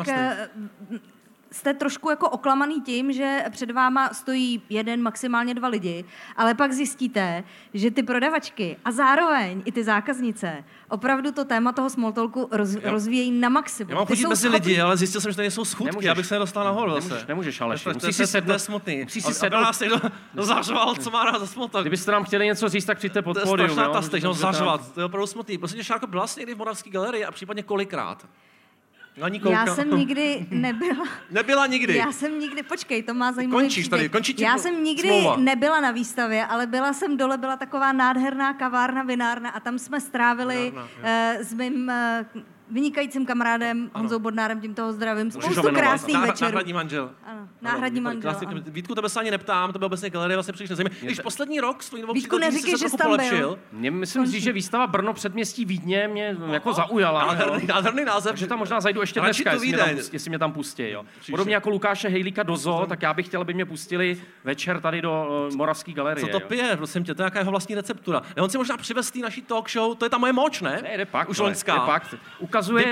[1.53, 6.05] jste trošku jako oklamaný tím, že před váma stojí jeden, maximálně dva lidi,
[6.37, 11.91] ale pak zjistíte, že ty prodavačky a zároveň i ty zákaznice opravdu to téma toho
[11.91, 13.91] smalltalku roz, rozvíjejí na maximum.
[13.91, 14.59] Já mám chodit mezi schopný...
[14.59, 17.25] lidi, ale zjistil jsem, že to nejsou schůdky, nemůžeš, abych se nedostal nahoru nemůžeš, zase.
[17.29, 18.59] Nemůžeš, ale musíš si sednout.
[18.59, 19.03] smutný.
[19.03, 19.61] Musíš si sednout.
[19.61, 20.01] nás někdo
[20.35, 21.83] zařval, co má rád za smalltalk.
[21.85, 23.57] Kdybyste nám chtěli něco říct, tak přijďte pod pódium.
[23.57, 24.93] To je strašná ta zařvat.
[24.95, 25.59] To je opravdu smutný.
[25.59, 28.27] Prostě Šárko, byla jsi někdy v Moravské galerii a případně kolikrát?
[29.23, 31.05] Ani Já jsem nikdy nebyla.
[31.31, 31.97] nebyla nikdy?
[31.97, 35.37] Já jsem nikdy, počkej, to má zajímavý Končíš tady, končí Já jsem nikdy smlouva.
[35.37, 40.01] nebyla na výstavě, ale byla jsem dole, byla taková nádherná kavárna, vinárna a tam jsme
[40.01, 40.89] strávili vinárna,
[41.39, 41.93] uh, s mým
[42.35, 44.03] uh, vynikajícím kamarádem ano.
[44.03, 45.31] Honzou Bodnárem, tím toho zdravím.
[45.31, 46.51] Spoustu krásných Náhra, večerů.
[46.51, 47.11] Náhradní manžel.
[47.25, 48.37] Ano, náhradní manžel.
[48.47, 48.61] Ano.
[48.67, 50.97] Vítku, tebe se ani neptám, to byl obecně galerie, vlastně příliš nezajímavé.
[51.03, 53.59] Když poslední rok s novou Vítku, neříkej, že jsi tam byl.
[53.73, 57.35] Mně myslím si, že výstava Brno předměstí Vídně mě jako zaujala.
[57.67, 58.37] Nádherný, název.
[58.37, 59.69] že tam možná zajdu ještě dneska, jestli
[60.31, 60.91] mě, tam, mě pustí.
[60.91, 61.05] Jo.
[61.31, 65.03] Podobně jako Lukáše Hejlíka do Zoo, tak já bych chtěl, aby mě pustili večer tady
[65.03, 66.27] do uh, Moravské galerie.
[66.27, 68.23] Co to pije, prosím tě, to je jaká jeho vlastní receptura.
[68.41, 70.83] On si možná přivez naší talk show, to je ta moje moč, ne?
[70.97, 72.01] Ne, pak, Už loňská.
[72.61, 72.85] Ukazuje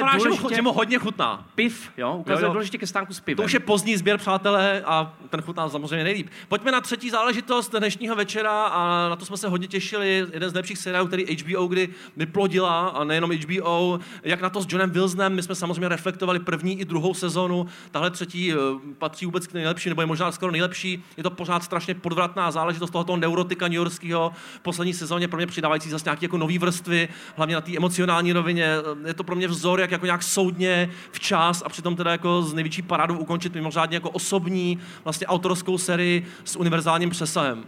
[0.55, 1.47] že mu hodně chutná.
[1.55, 2.53] Piv, jo, ukazuje jo, jo.
[2.53, 3.37] důležitě ke stánku s pivem.
[3.37, 6.29] To už je pozdní sběr, přátelé, a ten chutná samozřejmě nejlíp.
[6.49, 10.27] Pojďme na třetí záležitost dnešního večera a na to jsme se hodně těšili.
[10.33, 14.67] Jeden z lepších seriálů, který HBO kdy vyplodila, a nejenom HBO, jak na to s
[14.69, 15.35] Johnem Wilsonem.
[15.35, 17.67] My jsme samozřejmě reflektovali první i druhou sezónu.
[17.91, 18.57] Tahle třetí eh,
[18.99, 21.05] patří vůbec k nejlepší, nebo je možná skoro nejlepší.
[21.17, 25.91] Je to pořád strašně podvratná záležitost tohoto neurotika New Yorkského poslední sezóně, pro mě přidávající
[25.91, 28.69] zase nějaké jako nové vrstvy, hlavně na té emocionální rovině.
[29.07, 32.55] Je to pro mě vzor, jak jako nějak soudně, včas a přitom teda jako z
[32.55, 37.65] největší parádou ukončit mimořádně jako osobní vlastně autorskou sérii s univerzálním přesahem.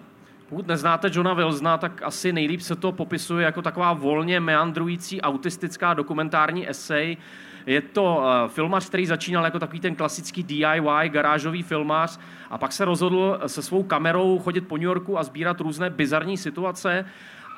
[0.48, 5.94] Pokud neznáte Johna Wilsona, tak asi nejlíp se to popisuje jako taková volně meandrující autistická
[5.94, 7.16] dokumentární esej.
[7.66, 12.18] Je to uh, filmař, který začínal jako takový ten klasický DIY garážový filmař
[12.50, 16.36] a pak se rozhodl se svou kamerou chodit po New Yorku a sbírat různé bizarní
[16.36, 17.04] situace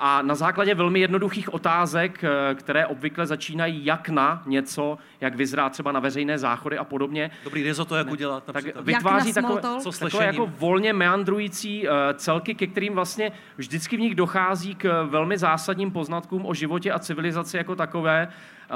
[0.04, 5.68] a na základě velmi jednoduchých otázek, eh, které obvykle začínají jak na něco, jak vyzrá
[5.68, 8.44] třeba na veřejné záchody a podobně, Dobrý risotto, jak udělat.
[8.52, 9.62] tak vytváří takové?
[9.80, 15.04] Co takové jako volně meandrující uh, celky, ke kterým vlastně vždycky v nich dochází k
[15.04, 18.28] velmi zásadním poznatkům o životě a civilizaci jako takové,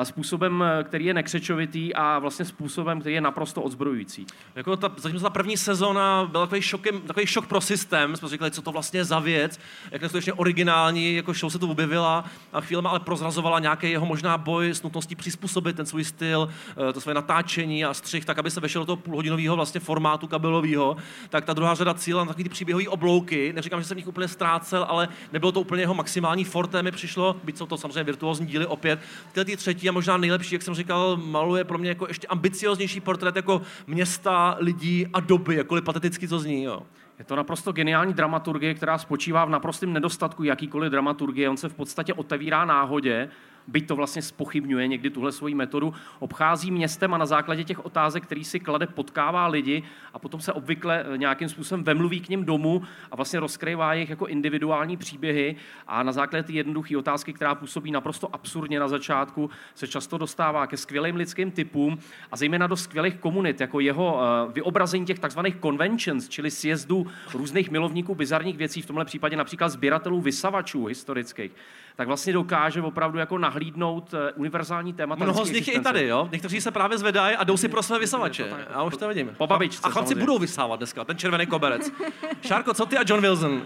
[0.05, 4.27] způsobem, eh, který je nekřečovitý a vlastně způsobem, který je naprosto odzbrojující.
[4.55, 8.51] Jako ta, zatímco ta první sezóna byla takový, šokem, takový šok pro systém, jsme říkali,
[8.51, 12.61] co to vlastně je za věc, jak neskutečně originální, jako show se to objevila a
[12.61, 16.49] chvílema ale prozrazovala nějaký jeho možná boj s nutností přizpůsobit ten svůj styl,
[16.89, 20.27] eh, to své natáčení a střih, tak aby se vešel do toho půlhodinového vlastně formátu
[20.27, 20.97] kabelového,
[21.29, 24.09] tak ta druhá řada cíla na takový ty příběhové oblouky, neříkám, že jsem v nich
[24.09, 28.05] úplně ztrácel, ale nebylo to úplně jeho maximální forte, mi přišlo, byť jsou to samozřejmě
[28.05, 29.01] virtuózní díly opět.
[29.33, 33.01] Tyhle ty třetí a možná nejlepší, jak jsem říkal, maluje pro mě jako ještě ambicioznější
[33.01, 36.63] portrét jako města, lidí a doby, jakkoliv pateticky to zní.
[36.63, 36.83] Jo.
[37.19, 41.49] Je to naprosto geniální dramaturgie, která spočívá v naprostém nedostatku jakýkoliv dramaturgie.
[41.49, 43.29] On se v podstatě otevírá náhodě,
[43.69, 48.23] byť to vlastně spochybňuje někdy tuhle svoji metodu, obchází městem a na základě těch otázek,
[48.23, 49.83] který si klade, potkává lidi
[50.15, 54.11] a potom se obvykle eh, nějakým způsobem vemluví k ním domů a vlastně rozkrývá jejich
[54.11, 55.57] jako individuální příběhy.
[55.87, 60.67] A na základě ty jednoduché otázky, která působí naprosto absurdně na začátku, se často dostává
[60.67, 61.99] ke skvělým lidským typům
[62.33, 67.71] a zejména do skvělých komunit, jako jeho eh, vyobrazení těch takzvaných conventions, čili sjezdů různých
[67.71, 71.53] milovníků bizarních věcí, v tomhle případě například sběratelů vysavačů historických,
[71.97, 75.25] tak vlastně dokáže opravdu jako nahlídnout eh, univerzální témata.
[75.25, 76.29] Mnoho z nich je i tady, jo?
[76.33, 78.67] Někteří se právě zvedají a jdou si pro své vysavače.
[78.71, 79.35] Já už to vidím.
[79.39, 80.21] Po babičce, A chlapci samozřejmě.
[80.21, 81.93] budou vysávat dneska, ten červený koberec.
[82.43, 83.63] Šárko, co ty a John Wilson?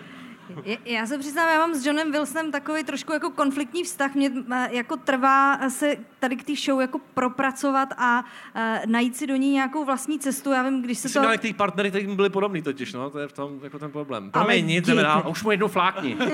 [0.85, 4.15] Já se přiznám, já mám s Johnem Wilsonem takový trošku jako konfliktní vztah.
[4.15, 8.25] Mě eh, jako trvá se tady k té show jako propracovat a
[8.55, 10.51] eh, najít si do ní nějakou vlastní cestu.
[10.51, 11.21] Já vím, když se jsi to...
[11.21, 14.31] měl některý partnery, kteří byli podobný totiž, no, to je v tom jako ten problém.
[14.33, 15.25] Ale Promiň, nic, jdeme dál.
[15.31, 16.17] Už mu jednou flákni.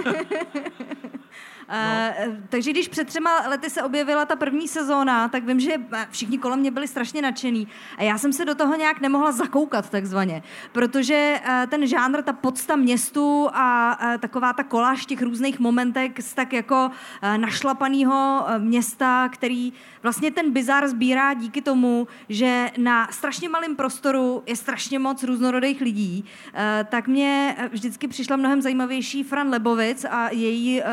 [1.69, 6.07] Uh, takže když před třema lety se objevila ta první sezóna, tak vím, že eh,
[6.11, 7.69] všichni kolem mě byli strašně nadšený.
[7.99, 12.33] A já jsem se do toho nějak nemohla zakoukat takzvaně, protože uh, ten žánr, ta
[12.33, 19.29] podsta městu a taková ta koláž těch různých momentek z tak jako uh, našlapaného města,
[19.29, 25.23] který vlastně ten bizar sbírá díky tomu, že na strašně malém prostoru je strašně moc
[25.23, 26.25] různorodých lidí,
[26.89, 30.87] tak mě eh, vždycky přišla mnohem zajímavější Fran Lebovic a její uh,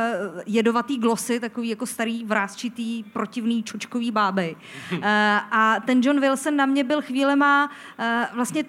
[0.63, 4.56] jedovatý glosy, takový jako starý vrázčitý, protivný čočkový báby.
[4.91, 4.99] Uh,
[5.52, 8.63] a ten John Wilson na mě byl chvílema uh, vlastně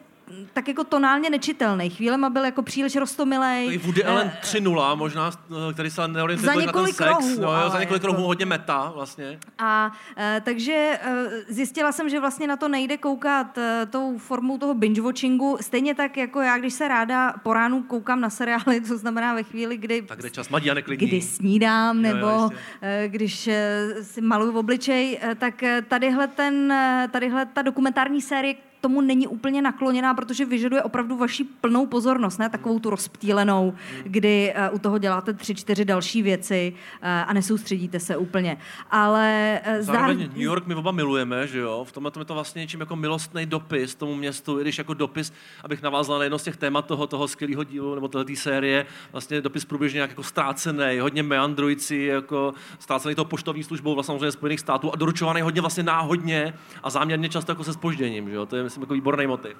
[0.52, 1.90] tak jako tonálně nečitelný.
[1.90, 3.66] Chvílema byl jako příliš rostomilej.
[3.66, 5.30] Takový Woody Eh, Allen 3.0 možná,
[5.70, 7.08] eh, který se neorientuje na ten několik sex.
[7.10, 9.38] rohů, no, jo, za několik jako- rohů hodně meta vlastně.
[9.58, 10.98] A e, takže e,
[11.48, 16.16] zjistila jsem, že vlastně na to nejde koukat e, tou formou toho binge-watchingu, stejně tak
[16.16, 20.02] jako já, když se ráda po ránu koukám na seriály, to znamená ve chvíli, kdy
[20.02, 21.06] Tak kde čas Madia neklidní.
[21.08, 22.56] kdy snídám, Jo, jo, nebo jistě.
[22.82, 27.62] eh, když eh, si maluju v obličej, eh, tak eh, tadyhle, ten, eh, tadyhle ta
[27.62, 32.90] dokumentární série tomu není úplně nakloněná, protože vyžaduje opravdu vaši plnou pozornost, ne takovou tu
[32.90, 38.56] rozptýlenou, kdy eh, u toho děláte tři, čtyři další věci eh, a nesoustředíte se úplně.
[38.90, 41.84] Ale eh, Zároveň zároveň- New York my oba milujeme, že jo?
[41.88, 44.94] V tomhle tom je to vlastně něčím jako milostný dopis tomu městu, i když jako
[44.94, 45.32] dopis,
[45.64, 49.40] abych navázal na jedno z těch témat toho, toho skvělého dílu nebo téhle série, vlastně
[49.40, 54.60] dopis průběžně nějak jako ztrácený, hodně meandrující, jako ztrácený tou poštovní službou vlastně samozřejmě Spojených
[54.60, 58.46] států a doručovaný hodně vlastně náhodně a záměrně často jako se spožděním, že jo?
[58.46, 59.56] To je myslím jako výborný motiv.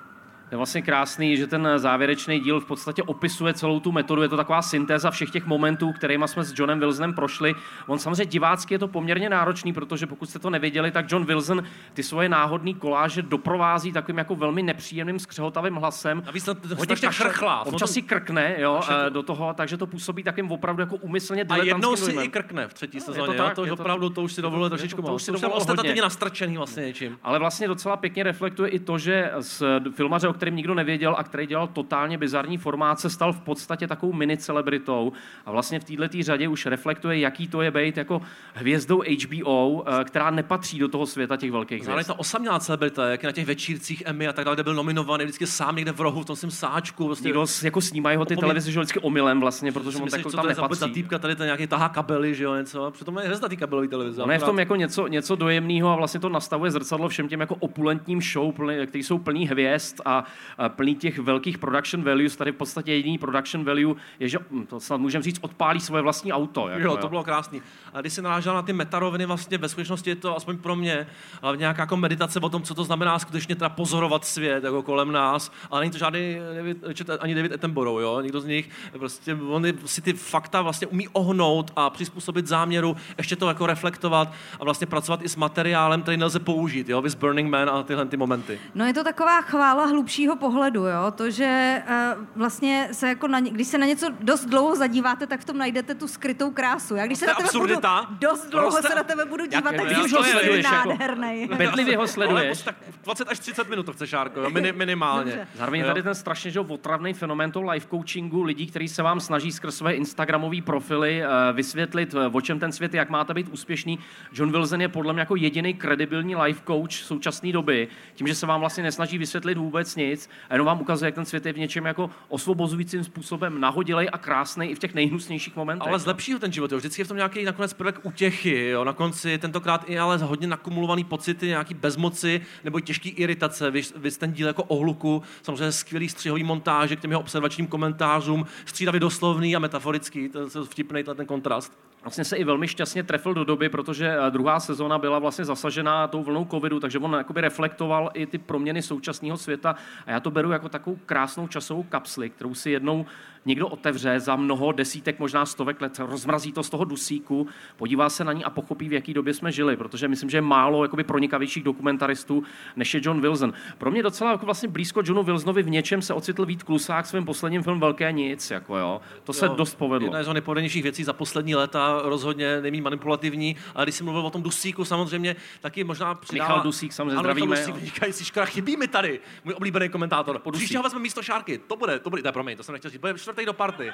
[0.51, 4.23] Je vlastně krásný, že ten závěrečný díl v podstatě opisuje celou tu metodu.
[4.23, 7.55] Je to taková syntéza všech těch momentů, kterými jsme s Johnem Wilsonem prošli.
[7.87, 11.63] On samozřejmě divácky je to poměrně náročný, protože pokud jste to nevěděli, tak John Wilson
[11.95, 16.23] ty svoje náhodné koláže doprovází takovým jako velmi nepříjemným skřehotavým hlasem.
[16.27, 17.67] Navíc to- to Hodně chrchlá.
[17.67, 21.57] Občas si krkne jo, eh, do toho, takže to působí takým opravdu jako úmyslně A
[21.57, 23.83] jednou si i krkne v třetí No, je to sezóně, tak, to už je to-
[23.83, 25.17] opravdu, to už si to- trošičku to moc.
[25.17, 26.03] už si To už dovolil hodně.
[26.03, 27.19] nastrčený vlastně něčím.
[27.23, 29.63] Ale vlastně docela pěkně reflektuje i to, že z
[29.95, 33.87] filmaře, o kterém nikdo nevěděl a který dělal totálně bizarní formát, se stal v podstatě
[33.87, 35.13] takovou mini celebritou
[35.47, 38.23] a vlastně v této řadě už reflektuje, jaký to je být jako
[38.55, 42.07] hvězdou HBO, eh, která nepatří do toho světa těch velkých hvězd.
[42.07, 45.25] ta osamělá celebrita, jak je na těch večírcích Emmy a tak dále, kde byl nominovaný
[45.25, 47.05] vždycky sám někde v rohu v tom svém sáčku.
[47.07, 50.23] Prostě, Někdo s- jako snímají ho ty televize že vždycky omylem vlastně, protože on myslíš,
[50.23, 50.91] tak co tam nepatří.
[50.93, 52.91] týpka, tady ten nějaký tahá kabely, že jo, něco.
[52.91, 54.23] Přitom je hvězda té kabelové televize.
[54.23, 57.41] Ono je v tom jako něco, něco dojemného a vlastně to nastavuje zrcadlo všem těm
[57.41, 60.24] jako opulentním show, plný, který jsou plný hvězd a
[60.59, 62.37] a plný těch velkých production values.
[62.37, 66.03] Tady v podstatě jediný production value je, že hm, to snad můžeme říct, odpálí svoje
[66.03, 66.69] vlastní auto.
[66.69, 67.63] Jako, jo, to bylo krásný.
[67.93, 71.07] A když se narážel na ty metaroviny, vlastně ve skutečnosti je to aspoň pro mě
[71.43, 75.13] hlavně nějaká jako meditace o tom, co to znamená skutečně teda pozorovat svět jako kolem
[75.13, 75.53] nás.
[75.71, 76.85] Ale není to žádný David,
[77.21, 78.21] ani David Attenborough, jo?
[78.21, 83.37] Někdo z nich prostě on si ty fakta vlastně umí ohnout a přizpůsobit záměru, ještě
[83.37, 87.03] to jako reflektovat a vlastně pracovat i s materiálem, který nelze použít, jo?
[87.03, 88.61] Vys Burning Man a tyhle ty momenty.
[88.75, 91.11] No je to taková chvála hlubšího pohledu, jo?
[91.15, 91.83] To, že
[92.17, 95.59] uh, vlastně se jako na, když se na něco dost dlouho zadíváte, tak v tom
[95.59, 96.95] najdete tu skrytou krásu.
[96.95, 98.07] Já když se na tebe absurdita.
[98.09, 100.65] budu, dost dlouho Roste- se na tebe budu dívat, Jak- tak to že jsi sleduješ,
[100.73, 101.49] jako- nádherný.
[101.57, 102.63] Bedlivě ho Ale sleduješ.
[102.63, 102.75] tak
[103.05, 104.51] 20 až 30 minut to chce Šárko, jo?
[104.51, 105.31] Mini, minimálně.
[105.33, 105.49] Dobře.
[105.55, 105.91] Zároveň je Jo.
[105.91, 109.77] tady ten strašně že, otravný fenomén toho life coachingu, lidí, kteří se vám snaží skrz
[109.77, 113.99] své Instagramové profily eh, vysvětlit, eh, o čem ten svět je, jak máte být úspěšný.
[114.33, 118.47] John Wilson je podle mě jako jediný kredibilní life coach současné doby, tím, že se
[118.47, 120.04] vám vlastně nesnaží vysvětlit vůbec nic
[120.51, 124.19] a jenom vám ukazuje, jak ten svět je v něčem jako osvobozujícím způsobem nahodilej a
[124.19, 125.89] krásný i v těch nejhnusnějších momentech.
[125.89, 126.79] Ale zlepší ho ten život, jo.
[126.79, 128.85] Vždycky je v tom nějaký nakonec prvek útěchy, jo.
[128.85, 133.71] Na konci tentokrát i ale hodně nakumulovaný pocity, nějaký bezmoci nebo těžký iritace.
[133.71, 137.67] Vy, vy ten díl jako o hluku, samozřejmě skvělý střihový montáže k těm jeho observačním
[137.67, 141.79] komentářům, střídavě doslovný a metaforický, to je vtipný ten kontrast.
[142.05, 146.09] Vlastně se i velmi šťastně trefil do doby, protože eh, druhá sezóna byla vlastně zasažená
[146.09, 149.75] tou vlnou covidu, takže on jakoby reflektoval i ty proměny současného světa
[150.07, 153.07] a já to beru jako takovou krásnou časovou kapsli, kterou si jednou
[153.47, 158.25] někdo otevře za mnoho desítek, možná stovek let, rozmrazí to z toho dusíku, podívá se
[158.25, 161.05] na ní a pochopí, v jaký době jsme žili, protože myslím, že je málo jakoby
[161.05, 162.43] pronikavějších dokumentaristů,
[162.77, 163.53] než je John Wilson.
[163.79, 167.25] Pro mě docela jako vlastně blízko Johnu Wilsonovi v něčem se ocitl Vít Klusák svým
[167.25, 169.01] posledním film Velké nic, jako jo.
[169.25, 170.07] To se Jo, dost povedlo.
[170.07, 174.31] Jedna z nejpovedenějších věcí za poslední léta, rozhodně nejméně manipulativní, ale když jsem mluvil o
[174.31, 176.49] tom dusíku, samozřejmě taky možná přidává...
[176.49, 177.57] Michal Dusík, samozřejmě Ano, Michal zdravíme.
[177.57, 180.41] Dusík, vynikající škoda, chybí mi tady, můj oblíbený komentátor.
[180.53, 183.01] Příště vezme místo Šárky, to bude, to bude, to je promiň, to jsem nechtěl říct,
[183.01, 183.93] bude čtvrtý do party.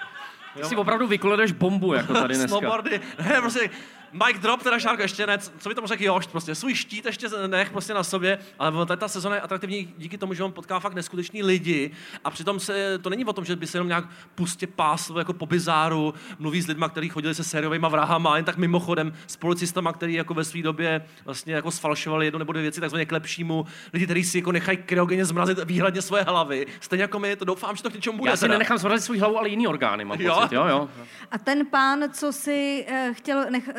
[0.57, 2.49] Ty si opravdu vykladeš bombu, jako tady dneska.
[2.49, 3.71] Snowboardy, ne, prostě
[4.13, 7.29] Mike drop, teda Šárka, ještě ne, co by tomu řekl Jošt, prostě svůj štít ještě
[7.47, 10.81] nech prostě na sobě, ale on- ta sezona je atraktivní díky tomu, že on potká
[10.81, 11.91] fakt neskutečný lidi
[12.25, 15.33] a přitom se, to není o tom, že by se jenom nějak pustě pásl jako
[15.33, 19.93] po bizáru, mluví s lidmi, kteří chodili se sériovými vrahama, jen tak mimochodem s policistama,
[19.93, 23.67] který jako ve své době vlastně jako sfalšovali jednu nebo dvě věci takzvaně k lepšímu,
[23.93, 27.77] lidi, kteří si jako nechají kryogeně zmrazit výhradně svoje hlavy, stejně jako my, to doufám,
[27.77, 28.31] že to k něčemu bude.
[28.31, 28.53] Já si teda.
[28.55, 30.35] nenechám zmrazit svůj hlavu, ale jiný orgány, mám Jo?
[30.35, 30.55] pocit.
[30.55, 30.89] Jo, jo.
[31.31, 33.71] A ten pán, co si, eh, chtěl, nech,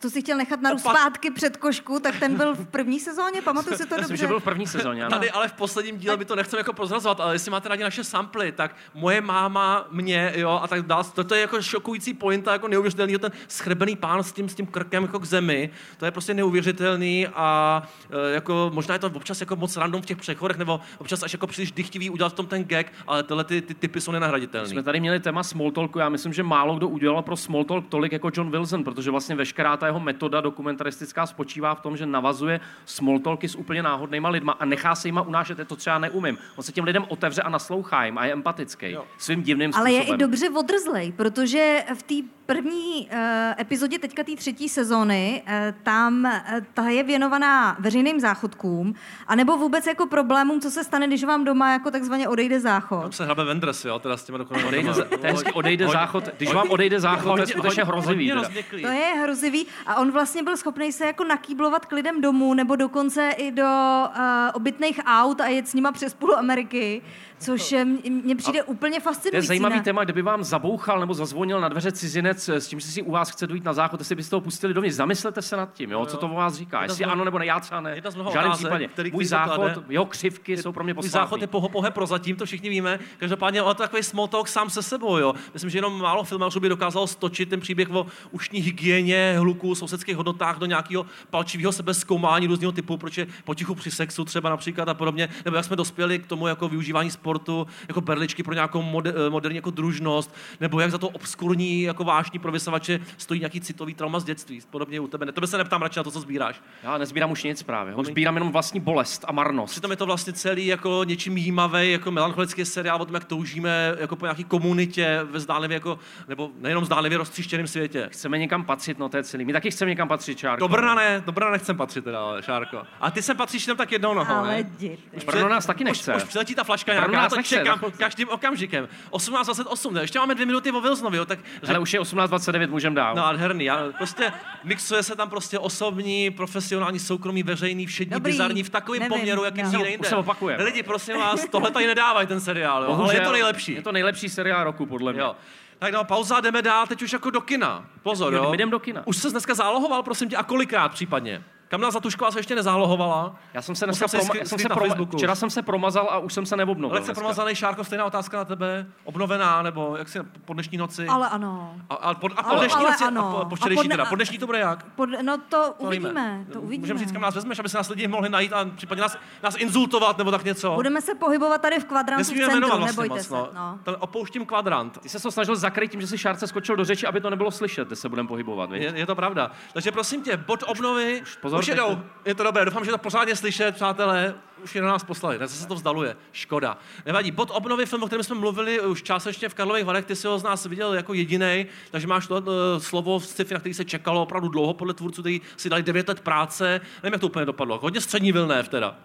[0.00, 3.42] co si chtěl nechat narůst Opat- zpátky před košku, tak ten byl v první sezóně,
[3.42, 4.16] pamatuju si to Myslím, dobře.
[4.16, 5.02] že byl v první sezóně.
[5.04, 5.10] Ano.
[5.10, 8.04] Tady ale v posledním díle by to nechceme jako prozrazovat, ale jestli máte rádi naše
[8.04, 11.04] samply, tak moje máma, mě, jo, a tak dál.
[11.04, 15.02] To, je jako šokující pointa, jako neuvěřitelný, ten schrbený pán s tím, s tím krkem
[15.02, 19.56] jako k zemi, to je prostě neuvěřitelný a e, jako možná je to občas jako
[19.56, 22.64] moc random v těch přechodech, nebo občas až jako příliš dychtivý udělat v tom ten
[22.64, 24.68] gag, ale tyhle ty, ty typy jsou nenahraditelné.
[24.68, 27.88] Jsme tady měli téma small talku, já myslím, že málo kdo udělal pro small talk
[27.88, 32.06] tolik jako John Wilson, protože vlastně veškerá ta jeho metoda dokumentaristická spočívá v tom, že
[32.06, 36.38] navazuje small talky s úplně náhodnýma lidma a nechá se jima unášet, to třeba neumím.
[36.56, 40.08] On se těm lidem otevře a naslouchá jim a je empatický svým divným Ale způsobem.
[40.08, 42.14] je i dobře odrzlej, protože v té
[42.46, 43.18] první uh,
[43.60, 45.52] epizodě teďka té třetí sezóny, uh,
[45.82, 48.94] tam uh, ta je věnovaná veřejným záchodkům,
[49.26, 53.02] anebo vůbec jako problémům, co se stane, když vám doma jako takzvaně odejde záchod.
[53.02, 54.68] Tam se hrabe Vendres, jo, teda s těma dokonalými.
[54.68, 56.24] Odejde, je odejde záchod.
[56.36, 58.32] Když vám odejde záchod, to je skutečně hrozivý.
[58.70, 62.76] To je hrozivý a on vlastně byl schopný se jako nakýblovat k lidem domů nebo
[62.76, 64.22] dokonce i do uh,
[64.54, 67.02] obytných aut a jet s nima přes půl Ameriky,
[67.40, 69.46] což eh, mně přijde úplně To je fascinující.
[69.48, 69.82] zajímavý ne?
[69.82, 73.30] téma, kdyby vám zabouchal nebo zazvonil na dveře cizinec s tím, že si u vás
[73.30, 74.96] chce dojít na záchod, jestli byste ho pustili dovnitř.
[74.96, 76.82] Zamyslete se nad tím, jo, co to o vás říká.
[76.82, 77.92] Jestli ano nebo ne, já třeba ne.
[78.00, 78.88] V žádném otázek, případě.
[78.88, 79.74] který- Můj záchod, klade.
[79.88, 81.42] jeho křivky jsou pro mě Můj záchod posvátný.
[81.42, 82.98] je poho, pohe prozatím, to všichni víme.
[83.18, 85.16] Každopádně ale to je takový talk sám se sebou.
[85.16, 85.34] Jo.
[85.52, 90.16] Myslím, že jenom málo filmářů by dokázalo stočit ten příběh o ušní hygieně, hluku, sousedských
[90.16, 94.94] hodnotách do nějakého palčivého sebezkoumání různého typu, proč je potichu při sexu třeba například a
[94.94, 95.28] podobně.
[95.44, 99.56] Nebo jak jsme dospěli k tomu jako využívání sportu jako berličky pro nějakou moder, moderní
[99.56, 104.20] jako družnost, nebo jak za to obskurní jako vášní pro vysavače stojí nějaký citový trauma
[104.20, 104.60] z dětství.
[104.70, 105.26] Podobně u tebe.
[105.26, 106.62] Ne, tebe se neptám radši na to, co sbíráš.
[106.82, 107.94] Já nezbírám už nic právě.
[107.94, 109.70] Už sbírám jenom vlastní bolest a marnost.
[109.70, 113.94] Přitom je to vlastně celý jako něčím jímavý, jako melancholický seriál o tom, jak toužíme
[114.00, 118.08] jako po nějaký komunitě ve zdánlivě jako, nebo nejenom zdánlivě roztříštěném světě.
[118.12, 119.44] Chceme někam patřit, no to je celý.
[119.44, 120.60] My taky chceme někam patřit, Šárko.
[120.60, 122.82] Do Brna ne, do Brna nechcem patřit teda, ale, Šárko.
[123.00, 124.60] A ty sem patříš jenom tak jednou nohou, Ale ne?
[124.60, 125.26] jděte.
[125.26, 126.14] Brno nás taky nechce.
[126.14, 127.98] Už, už přiletí ta flaška Brno nějaká, já nás to nechce, čekám chvilku.
[127.98, 128.88] každým okamžikem.
[129.10, 130.00] 18.28, ne?
[130.00, 133.14] ještě máme dvě minuty o Wilsonovi, jo, tak Ale už je 18.29, můžeme dál.
[133.14, 133.64] No, nádherný.
[133.64, 134.32] Já, prostě
[134.64, 139.44] mixuje se tam prostě osobní, profesionální, soukromý, veřejný, všední, Dobrý, bizarní v takovém nevím, poměru,
[139.44, 139.70] jaký no.
[139.70, 140.64] nikde Už se opakujeme.
[140.64, 143.72] Lidi, prosím vás, tohle tady nedávají ten seriál, jo, ale je to nejlepší.
[143.72, 145.20] Je to nejlepší seriál roku, podle mě.
[145.20, 145.36] Jo.
[145.78, 147.84] Tak no, pauza, jdeme dál, teď už jako do kina.
[148.02, 148.50] Pozor, Jo, jo.
[148.50, 149.02] my jdem do kina.
[149.06, 151.42] Už se dneska zálohoval, prosím tě, a kolikrát případně?
[151.70, 153.34] Kamila Zatušková se ještě nezálohovala.
[153.54, 155.16] Já jsem se dneska si proma- skry- já jsem se na proma- Facebooku.
[155.16, 156.94] včera jsem se promazal a už jsem se neobnovil.
[156.94, 157.20] Lehce dneska.
[157.20, 158.86] promazaný Šárko, stejná otázka na tebe.
[159.04, 161.06] Obnovená, nebo jak si po dnešní noci?
[161.06, 161.74] Ale ano.
[161.90, 163.28] A, a, po, a po Ale- dnešní ale noci, ano.
[163.38, 164.04] a po, po A včerejší po dne- teda.
[164.04, 164.84] Po dnešní to bude jak?
[164.84, 166.82] Pod, no to uvidíme, to uvidíme.
[166.82, 169.56] Můžeme říct, kam nás vezmeš, aby se nás lidi mohli najít a případně nás, nás
[169.56, 170.74] insultovat nebo tak něco.
[170.74, 173.54] Budeme se pohybovat tady v kvadrantu v Nesmíme centru, jmenovat vlastně nebojte moc, se.
[173.54, 173.78] no.
[173.86, 173.96] No.
[173.98, 174.98] Opouštím kvadrant.
[174.98, 177.50] Ty se to snažil zakryt tím, že si Šárce skočil do řeči, aby to nebylo
[177.50, 178.70] slyšet, kde se budeme pohybovat.
[178.72, 179.50] Je, je, to pravda.
[179.72, 182.02] Takže prosím tě, bod obnovy, už, pozor, už jedou.
[182.24, 184.34] Je to dobré, doufám, že to pořádně slyšet, přátelé.
[184.64, 186.16] Už je na nás poslali, ne, zase se to vzdaluje.
[186.32, 186.78] Škoda.
[187.06, 190.26] Nevadí, bod obnovy, film, o kterém jsme mluvili už částečně v Karlových Varech, ty si
[190.26, 192.44] ho z nás viděl jako jediný, takže máš to uh,
[192.78, 196.08] slovo v sci-fi, na který se čekalo opravdu dlouho podle tvůrců, kteří si dali 9
[196.08, 196.80] let práce.
[197.02, 197.78] Nevím, jak to úplně dopadlo.
[197.82, 198.96] Hodně střední vilnév teda.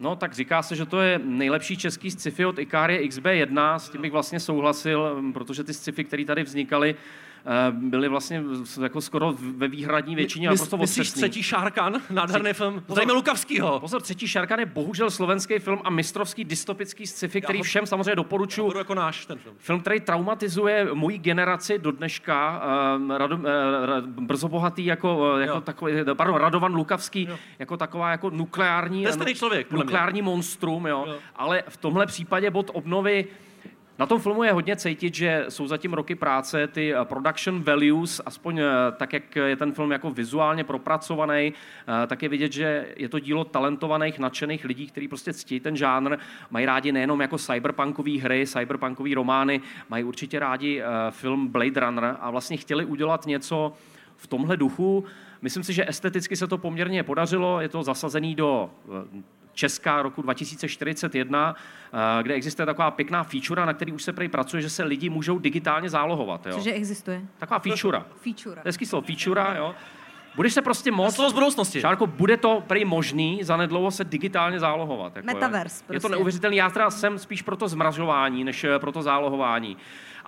[0.00, 4.02] No, tak říká se, že to je nejlepší český sci-fi od Ikarie XB1, s tím
[4.02, 6.94] bych vlastně souhlasil, m, protože ty sci-fi, které tady vznikaly,
[7.46, 8.42] eh, byly vlastně
[8.82, 11.20] jako skoro ve výhradní většině Mys- naprosto myslíš otřesný.
[11.22, 12.00] třetí Šárkan?
[12.10, 12.82] Nádherný film.
[12.86, 13.12] Pozor.
[13.12, 13.80] Lukavskýho.
[13.80, 18.16] Pozor, Třetí Šarkan je bohužel slovenský film a mistrovský dystopický sci-fi, který ho- všem samozřejmě
[18.16, 18.72] doporučuji.
[18.78, 19.54] Jako náš ten film.
[19.58, 22.62] Film, který traumatizuje moji generaci do dneška,
[22.96, 23.42] um, rado, uh,
[24.06, 25.60] brzo bohatý jako, jako Jo.
[25.60, 31.04] takový, pardon, Radovan Lukavský, jako taková jako nukleární, To je stejný člověk, nukleární monstrum, jo.
[31.08, 31.14] Jo.
[31.36, 33.26] ale v tomhle případě bod obnovy
[33.98, 38.20] na tom filmu je hodně cítit, že jsou zatím roky práce, ty eh, production values,
[38.26, 38.64] aspoň eh,
[38.96, 41.52] tak, jak je ten film jako vizuálně propracovaný,
[42.02, 45.76] eh, tak je vidět, že je to dílo talentovaných, nadšených lidí, kteří prostě ctí ten
[45.76, 46.16] žánr,
[46.50, 52.30] mají rádi nejenom jako cyberpunkové hry, cyberpunkové romány, mají určitě rádi film Blade Runner a
[52.30, 53.72] vlastně chtěli udělat něco
[54.16, 55.04] v tomhle duchu.
[55.42, 58.70] Myslím si, že esteticky se to poměrně podařilo, je to zasazený do
[59.58, 61.54] Česka roku 2041,
[62.18, 65.10] eh, kde existuje taková pěkná feature, na který už se prej pracuje, že se lidi
[65.10, 66.46] můžou digitálně zálohovat.
[66.46, 66.54] Jo?
[66.54, 67.22] Cože existuje?
[67.38, 68.02] Taková feature.
[68.20, 68.62] Feature.
[68.64, 69.74] Hezký slovo, feature, jo.
[70.36, 71.14] Budeš se prostě moc...
[71.14, 71.80] Slovo z budoucnosti.
[71.80, 75.16] Šárko, bude to prý možný zanedlouho se digitálně zálohovat.
[75.16, 75.34] Jako, jo.
[75.34, 76.08] Metaverse, Je to prostě.
[76.08, 76.56] neuvěřitelný.
[76.56, 79.76] Já teda jsem spíš pro to zmražování, než eh, pro to zálohování.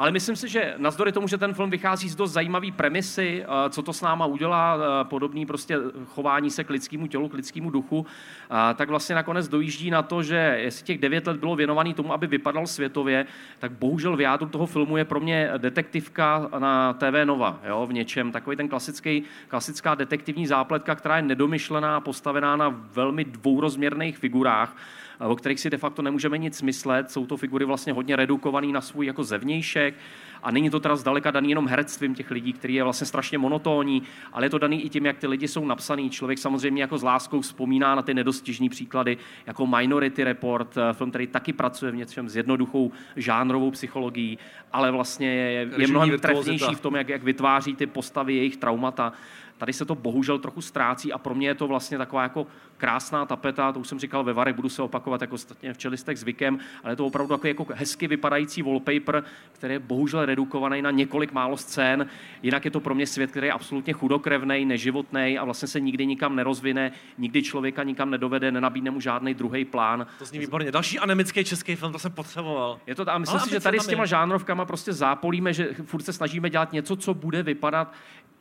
[0.00, 3.70] Ale myslím si, že navzdory tomu, že ten film vychází z dost zajímavý premisy, eh,
[3.70, 7.70] co to s náma udělá, eh, podobný prostě chování se k lidskému tělu, k lidskému
[7.70, 8.06] duchu,
[8.50, 12.12] eh, tak vlastně nakonec dojíždí na to, že jestli těch devět let bylo věnovaný tomu,
[12.12, 13.26] aby vypadal světově,
[13.58, 17.92] tak bohužel v jádru toho filmu je pro mě detektivka na TV Nova, jo, v
[17.92, 18.32] něčem.
[18.32, 24.76] Takový ten klasický, klasická detektivní zápletka, která je nedomyšlená, postavená na velmi dvourozměrných figurách,
[25.28, 27.10] o kterých si de facto nemůžeme nic myslet.
[27.10, 29.94] Jsou to figury vlastně hodně redukované na svůj jako zevnějšek
[30.42, 34.02] a není to teda zdaleka daný jenom herectvím těch lidí, který je vlastně strašně monotónní,
[34.32, 36.10] ale je to daný i tím, jak ty lidi jsou napsaný.
[36.10, 41.10] Člověk samozřejmě jako s láskou vzpomíná na ty nedostižní příklady, jako Minority Report, eh, film,
[41.10, 44.38] který taky pracuje v něčem s jednoduchou žánrovou psychologií,
[44.72, 49.12] ale vlastně je, je mnohem trefnější v tom, jak, jak vytváří ty postavy, jejich traumata.
[49.60, 52.46] Tady se to bohužel trochu ztrácí a pro mě je to vlastně taková jako
[52.76, 55.36] krásná tapeta, to už jsem říkal ve Varech, budu se opakovat jako
[55.72, 60.26] v čelistech zvykem, ale je to opravdu takový jako hezky vypadající wallpaper, který je bohužel
[60.26, 62.06] redukovaný na několik málo scén.
[62.42, 66.06] Jinak je to pro mě svět, který je absolutně chudokrevný, neživotný a vlastně se nikdy
[66.06, 70.06] nikam nerozvine, nikdy člověka nikam nedovede, nenabídne mu žádný druhý plán.
[70.18, 70.72] To zní výborně.
[70.72, 72.80] Další anemický český film, to jsem potřeboval.
[72.86, 74.06] Je to, a myslím Ale si, že tady tam s těma je.
[74.06, 77.92] žánrovkama prostě zápolíme, že furt se snažíme dělat něco, co bude vypadat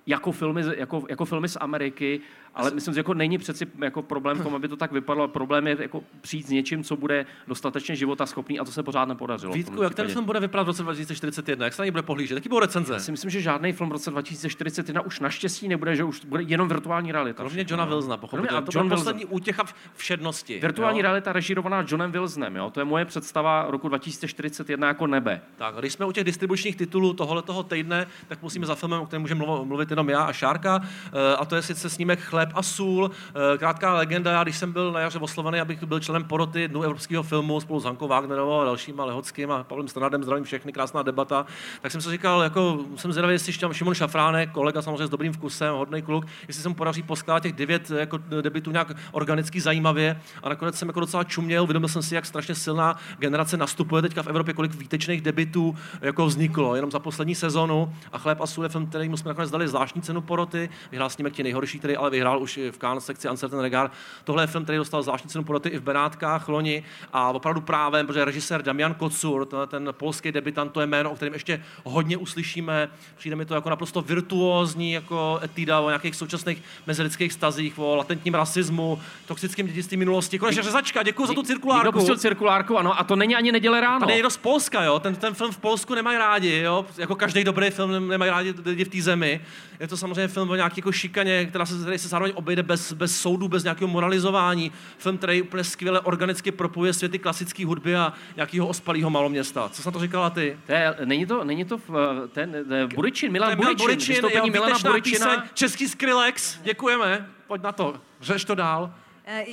[0.09, 2.21] jako filmy, jako, jako filmy z Ameriky,
[2.55, 5.27] ale myslím že jako není přeci jako problém v tom, aby to tak vypadalo.
[5.27, 9.05] Problém je jako přijít s něčím, co bude dostatečně života schopný a to se pořád
[9.05, 9.53] nepodařilo.
[9.53, 11.65] Vítku, jak ten film bude vypadat v roce 2041?
[11.65, 12.35] Jak se na něj bude pohlížet?
[12.35, 12.93] Jaký budou recenze?
[12.93, 16.43] Já si myslím, že žádný film v roce 2041 už naštěstí nebude, že už bude
[16.43, 17.43] jenom virtuální realita.
[17.43, 17.89] Kromě Johna no.
[17.89, 18.57] Wilsona, pochopitelně.
[18.57, 19.63] a To John poslední útěcha
[19.95, 20.59] všednosti.
[20.59, 21.03] Virtuální jo?
[21.03, 22.69] realita režírovaná Johnem Wilsonem, jo?
[22.69, 25.41] to je moje představa roku 2041 jako nebe.
[25.57, 29.05] Tak, když jsme u těch distribučních titulů tohoto toho týdne, tak musíme za filmem, o
[29.05, 32.51] kterém můžeme mluv- mluvit jenom já a Šárka, eh, a to je sice snímek Chléb
[32.55, 33.11] a sůl.
[33.53, 36.81] Eh, Krátká legenda, já když jsem byl na jaře oslovený, abych byl členem poroty Dnu
[36.83, 41.03] evropského filmu spolu s Hankou Wagnerovou a dalšíma Lehockým a Pavlem Stranadem, zdravím všechny, krásná
[41.03, 41.45] debata,
[41.81, 45.33] tak jsem si říkal, jako jsem zvědavý, jestli ještě Šimon Šafránek, kolega samozřejmě s dobrým
[45.33, 50.21] vkusem, hodný kluk, jestli se mu podaří poskládat těch devět jako debitů nějak organicky zajímavě.
[50.43, 54.23] A nakonec jsem jako docela čuměl, uvědomil jsem si, jak strašně silná generace nastupuje teďka
[54.23, 57.93] v Evropě, kolik výtečných debitů jako vzniklo jenom za poslední sezonu.
[58.11, 61.33] A Chléb a sůl je film, který jsme nakonec dali zvláštní cenu poroty, vyhrál snímek
[61.33, 63.91] ti nejhorší, který ale vyhrál už v Cannes sekci Uncertain Regard.
[64.23, 68.03] Tohle je film, který dostal zvláštní cenu poroty i v Benátkách loni a opravdu právě,
[68.03, 72.89] protože režisér Damian Kocur, ten polský debitant, to je jméno, o kterém ještě hodně uslyšíme.
[73.17, 78.33] Přijde mi to jako naprosto virtuózní jako etída o nějakých současných mezilidských stazích, o latentním
[78.33, 80.39] rasismu, toxickém dědictví minulosti.
[80.39, 81.85] Konečně řezačka, děkuji za tu cirkulárku.
[81.85, 83.99] Někdo pustil cirkulárku, ano, a to není ani neděle ráno.
[83.99, 84.99] Tady je někdo z Polska, jo?
[84.99, 86.85] Ten, ten film v Polsku nemají rádi, jo?
[86.97, 89.41] Jako každý dobrý film nemají rádi lidi v té zemi.
[89.79, 93.21] Je to samozřejmě film o nějaké jako šikaně, která se, se zároveň obejde bez, bez
[93.21, 94.71] soudu, bez nějakého moralizování.
[94.97, 99.69] Film, který úplně skvěle organicky propojuje světy klasické hudby a nějakého ospalého maloměsta.
[99.69, 100.57] Co jsi na to říkala ty?
[100.65, 101.89] To je, není to, není to v,
[102.33, 105.27] ten, ten Buričin, Milan To je Buričin, Buričin, vystoupení Milana Buričina.
[105.27, 108.93] píseň, český Skrillex, děkujeme, pojď na to, řeš to dál.
[109.25, 109.45] Eh,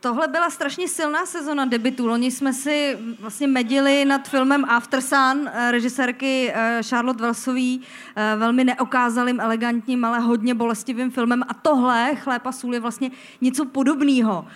[0.00, 2.06] Tohle byla strašně silná sezona debitů.
[2.06, 7.82] Loni jsme si vlastně medili nad filmem After Sun eh, režisérky eh, Charlotte Wellsový,
[8.16, 11.42] eh, velmi neokázalým, elegantním, ale hodně bolestivým filmem.
[11.48, 14.46] A tohle, Chléb a sůl, je vlastně něco podobného.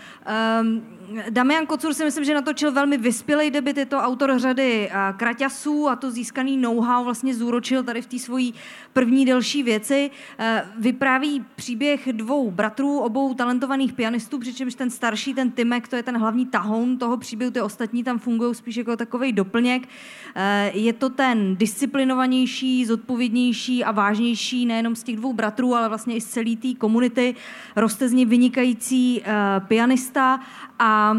[0.61, 0.83] Um,
[1.31, 5.89] Damian Kocur si myslím, že natočil velmi vyspělej debit, je to autor řady uh, kraťasů
[5.89, 8.55] a to získaný know-how vlastně zúročil tady v té svojí
[8.93, 10.11] první delší věci.
[10.39, 10.47] Uh,
[10.83, 16.19] vypráví příběh dvou bratrů, obou talentovaných pianistů, přičemž ten starší, ten Timek, to je ten
[16.19, 19.83] hlavní tahoun toho příběhu, ty ostatní tam fungují spíš jako takový doplněk.
[19.83, 20.43] Uh,
[20.83, 26.21] je to ten disciplinovanější, zodpovědnější a vážnější nejenom z těch dvou bratrů, ale vlastně i
[26.21, 27.35] z celé té komunity.
[27.77, 29.23] Roste z něj vynikající
[29.69, 30.41] pianista
[30.85, 31.16] a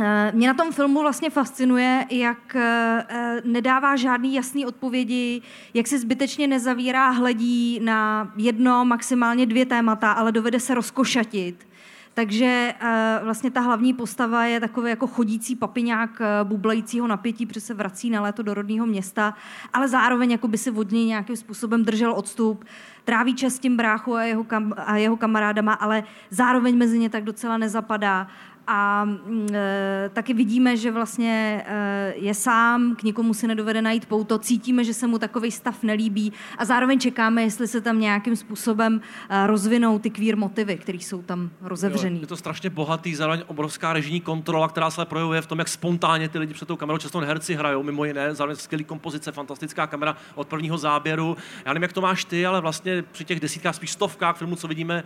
[0.00, 5.42] eh, mě na tom filmu vlastně fascinuje, jak eh, nedává žádný jasný odpovědi,
[5.74, 11.68] jak se zbytečně nezavírá, hledí na jedno, maximálně dvě témata, ale dovede se rozkošatit.
[12.14, 17.74] Takže eh, vlastně ta hlavní postava je takový jako chodící papiňák bublajícího napětí, protože se
[17.74, 19.34] vrací na léto do rodného města,
[19.72, 22.64] ale zároveň jako by si od něj nějakým způsobem držel odstup,
[23.04, 27.10] tráví čas s tím bráchu a jeho, kam, a jeho kamarádama, ale zároveň mezi ně
[27.10, 28.28] tak docela nezapadá
[28.66, 34.06] a mm, e, taky vidíme, že vlastně e, je sám, k nikomu si nedovede najít
[34.06, 38.36] pouto, cítíme, že se mu takový stav nelíbí a zároveň čekáme, jestli se tam nějakým
[38.36, 42.16] způsobem e, rozvinou ty queer motivy, které jsou tam rozevřený.
[42.16, 45.68] Jo, je to strašně bohatý, zároveň obrovská režijní kontrola, která se projevuje v tom, jak
[45.68, 49.86] spontánně ty lidi před tou kamerou, často herci hrajou, mimo jiné, zároveň skvělý kompozice, fantastická
[49.86, 51.36] kamera od prvního záběru.
[51.64, 54.68] Já nevím, jak to máš ty, ale vlastně při těch desítkách, spíš stovkách filmů, co
[54.68, 55.04] vidíme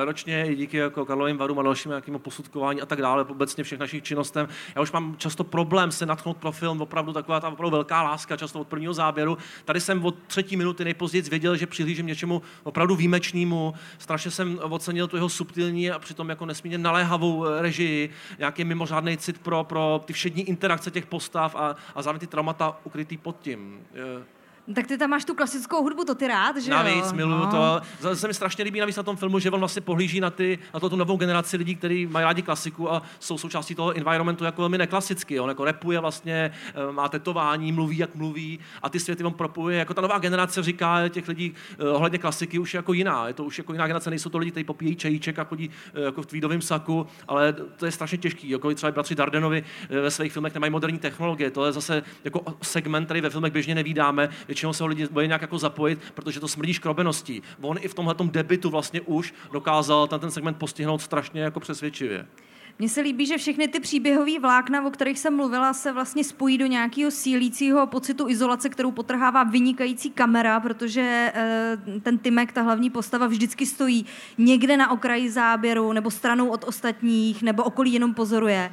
[0.00, 3.78] e, ročně, díky jako Karlovým varům a dalším nějakým posudkování a tak dále, obecně všech
[3.78, 4.48] našich činnostem.
[4.74, 8.36] Já už mám často problém se natchnout pro film, opravdu taková ta opravdu velká láska,
[8.36, 9.38] často od prvního záběru.
[9.64, 13.74] Tady jsem od třetí minuty nejpozději věděl, že přihlížím něčemu opravdu výjimečnému.
[13.98, 19.16] Strašně jsem ocenil tu jeho subtilní a přitom jako nesmírně naléhavou eh, režii, nějaký mimořádný
[19.16, 23.36] cit pro, pro ty všední interakce těch postav a, a zároveň ty traumata ukrytý pod
[23.40, 23.80] tím.
[23.94, 24.24] Je-
[24.74, 26.76] Tak ty tam máš tu klasickou hudbu, to ty rád, že jo?
[26.76, 27.50] Navíc, miluju No.
[27.50, 27.80] to.
[28.00, 30.58] Zase se mi strašně líbí navíc na tom filmu, že on vlastně pohlíží na, ty,
[30.74, 34.44] na to, tu novou generaci lidí, kteří mají rádi klasiku a jsou součástí toho environmentu
[34.44, 35.40] jako velmi neklasicky.
[35.40, 36.52] On jako repuje vlastně,
[36.88, 39.78] eh, má tetování, mluví, jak mluví a ty světy on propuje.
[39.78, 43.28] Jako ta nová generace říká těch lidí eh, ohledně klasiky už je jako jiná.
[43.28, 46.00] Je to už jako jiná generace, nejsou to lidi, kteří popíjejí čajíček a chodí eh,
[46.00, 48.50] jako v tweedovém saku, ale to je strašně těžký.
[48.50, 49.64] Jako třeba bratři Dardenovi
[50.02, 51.50] ve svých filmech nemají moderní technologie.
[51.50, 54.28] To je zase jako segment, který ve filmech běžně nevídáme.
[54.54, 57.42] Většinou se ho lidi bojí nějak jako zapojit, protože to smrdí škrobeností.
[57.60, 62.26] On i v tomhle debitu vlastně už dokázal ten, ten segment postihnout strašně jako přesvědčivě.
[62.78, 66.58] Mně se líbí, že všechny ty příběhové vlákna, o kterých jsem mluvila, se vlastně spojí
[66.58, 72.90] do nějakého sílícího pocitu izolace, kterou potrhává vynikající kamera, protože eh, ten Timek, ta hlavní
[72.90, 74.06] postava, vždycky stojí
[74.38, 78.72] někde na okraji záběru, nebo stranou od ostatních, nebo okolí jenom pozoruje.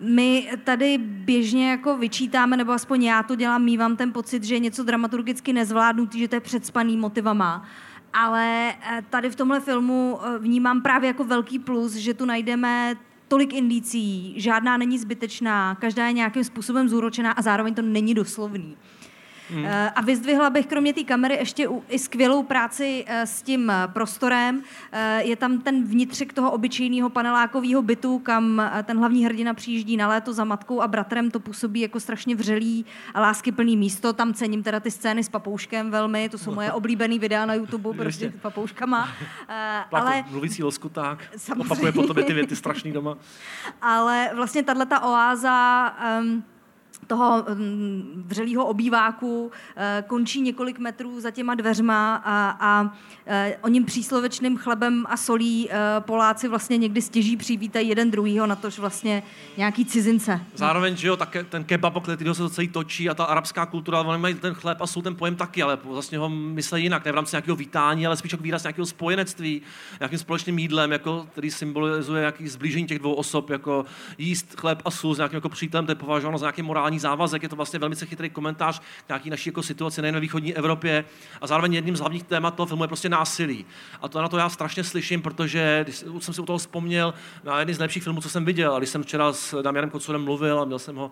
[0.00, 4.58] My tady běžně jako vyčítáme, nebo aspoň já to dělám, mývám ten pocit, že je
[4.58, 7.68] něco dramaturgicky nezvládnutý, že to je předspaný motivama.
[8.12, 12.96] Ale eh, tady v tomhle filmu eh, vnímám právě jako velký plus, že tu najdeme
[13.32, 18.76] tolik indicí, žádná není zbytečná, každá je nějakým způsobem zúročená a zároveň to není doslovný.
[19.54, 19.66] Hmm.
[19.94, 24.62] A vyzdvihla bych kromě té kamery ještě i skvělou práci eh, s tím eh, prostorem.
[24.92, 29.96] Eh, Je tam ten vnitřek toho obyčejného panelákového bytu, kam eh, ten hlavní hrdina přijíždí
[29.96, 31.30] na léto za matkou a bratrem.
[31.30, 32.84] To působí jako strašně vřelý
[33.14, 34.12] a láskyplný místo.
[34.12, 36.28] Tam cením teda ty scény s papouškem velmi.
[36.28, 39.08] To jsou moje oblíbené videa na YouTube, prostě s papouškama.
[39.48, 40.24] Eh, Ale...
[40.30, 41.64] Mluvící loskuták, Samozřejmě.
[41.64, 43.16] opakuje po tobě ty věty strašný doma.
[43.82, 46.44] ale vlastně tahle ta oáza um,
[47.06, 52.96] toho mm, vřelého obýváku eh, končí několik metrů za těma dveřma a, a
[53.26, 58.56] eh, oním příslovečným chlebem a solí eh, Poláci vlastně někdy stěží přivítají jeden druhýho, na
[58.56, 59.22] tož vlastně
[59.56, 60.40] nějaký cizince.
[60.54, 64.00] Zároveň, že jo, tak ten kebab, kterého se to celý točí a ta arabská kultura,
[64.00, 67.12] oni mají ten chléb a jsou ten pojem taky, ale vlastně ho myslí jinak, ne
[67.12, 69.62] v rámci nějakého vítání, ale spíš jako výraz nějakého spojenectví,
[70.00, 73.84] nějakým společným jídlem, jako, který symbolizuje nějaký zblížení těch dvou osob, jako
[74.18, 77.42] jíst chléb a sůl s nějakým jako přítelem, to je považováno za nějaký morální závazek,
[77.42, 81.04] je to vlastně velmi chytrý komentář k nějaký naší jako situaci nejen ve východní Evropě.
[81.40, 83.66] A zároveň jedním z hlavních témat toho filmu je prostě násilí.
[84.02, 87.14] A to na to já strašně slyším, protože když jsem si u toho vzpomněl
[87.44, 90.24] na jedný z lepších filmů, co jsem viděl, a když jsem včera s Damianem Kocurem
[90.24, 91.10] mluvil a měl jsem ho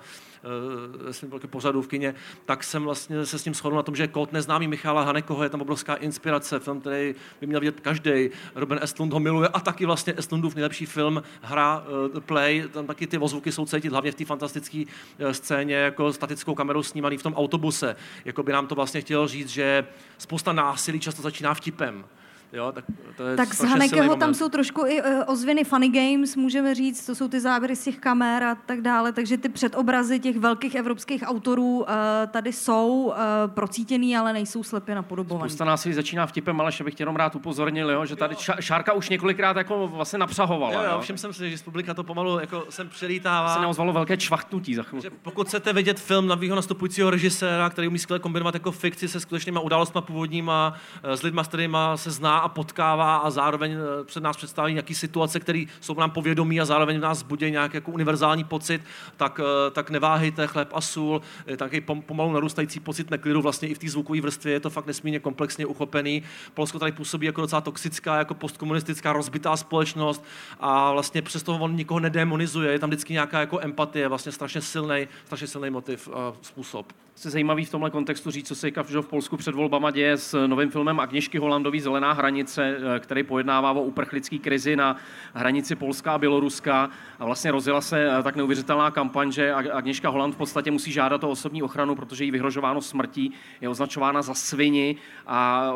[1.05, 2.15] uh, jsem pořadu v kině,
[2.45, 5.49] tak jsem vlastně se s ním shodl na tom, že Kód neznámý Michala Hanekoho je
[5.49, 8.31] tam obrovská inspirace, film, který by měl vidět každý.
[8.55, 13.07] Robin Estlund ho miluje a taky vlastně Estlundův nejlepší film, hra uh, Play, tam taky
[13.07, 14.85] ty ozvuky jsou cítit, hlavně v té fantastické
[15.19, 15.31] uh,
[15.71, 17.97] scéně, jako statickou kamerou snímaný v tom autobuse.
[18.25, 19.87] Jako by nám to vlastně chtělo říct, že
[20.19, 22.05] spousta násilí často začíná vtipem.
[22.53, 22.85] Jo, tak
[23.17, 27.07] to je tak z Hanekeho tam jsou trošku i uh, ozvěny funny games, můžeme říct,
[27.07, 30.75] to jsou ty záběry z těch kamer a tak dále, takže ty předobrazy těch velkých
[30.75, 31.87] evropských autorů uh,
[32.31, 33.15] tady jsou uh,
[33.47, 35.51] procítěný, ale nejsou slepě napodobovaný.
[35.51, 38.55] Spousta nás začíná vtipem, ale bych jenom rád upozornil, jo, že tady jo.
[38.61, 40.73] Šárka už několikrát jako vlastně napřahovala.
[40.73, 41.01] Jo, jo, jo.
[41.01, 43.55] všim jsem si, že z publika to pomalu jako sem přelítává.
[43.55, 45.11] Se neozvalo velké čvachtnutí za chvíli.
[45.23, 49.59] Pokud chcete vidět film nového nastupujícího režiséra, který umí skvěle kombinovat jako fikci se skutečnými
[49.63, 54.37] událostmi původníma, s lidmi, s kterými se zná a potkává a zároveň eh, před nás
[54.37, 58.45] představí nějaké situace, které jsou nám povědomí a zároveň v nás budí nějaký jako univerzální
[58.45, 58.83] pocit,
[59.17, 61.23] tak, eh, tak neváhejte, chleb a sůl,
[61.57, 65.21] taky pomalu narůstající pocit neklidu vlastně i v té zvukové vrstvě, je to fakt nesmírně
[65.21, 66.23] komplexně uchopený.
[66.55, 70.25] Polsko tady působí jako docela toxická, jako postkomunistická, rozbitá společnost
[70.61, 75.09] a vlastně přesto on nikoho nedemonizuje, je tam vždycky nějaká jako empatie, vlastně strašně silný,
[75.25, 79.37] strašně silný motiv a způsob se zajímavý v tomhle kontextu říct, co se v Polsku
[79.37, 84.39] před volbama děje s novým filmem Agněšky Holandový Zelená hranice, eh, který pojednává o uprchlické
[84.39, 84.97] krizi na
[85.35, 86.91] hranici Polska a Běloruska.
[87.19, 91.25] A vlastně rozjela se eh, tak neuvěřitelná kampaň, že Agněška Holand v podstatě musí žádat
[91.25, 94.97] o osobní ochranu, protože jí vyhrožováno smrtí, je označována za svini
[95.27, 95.73] a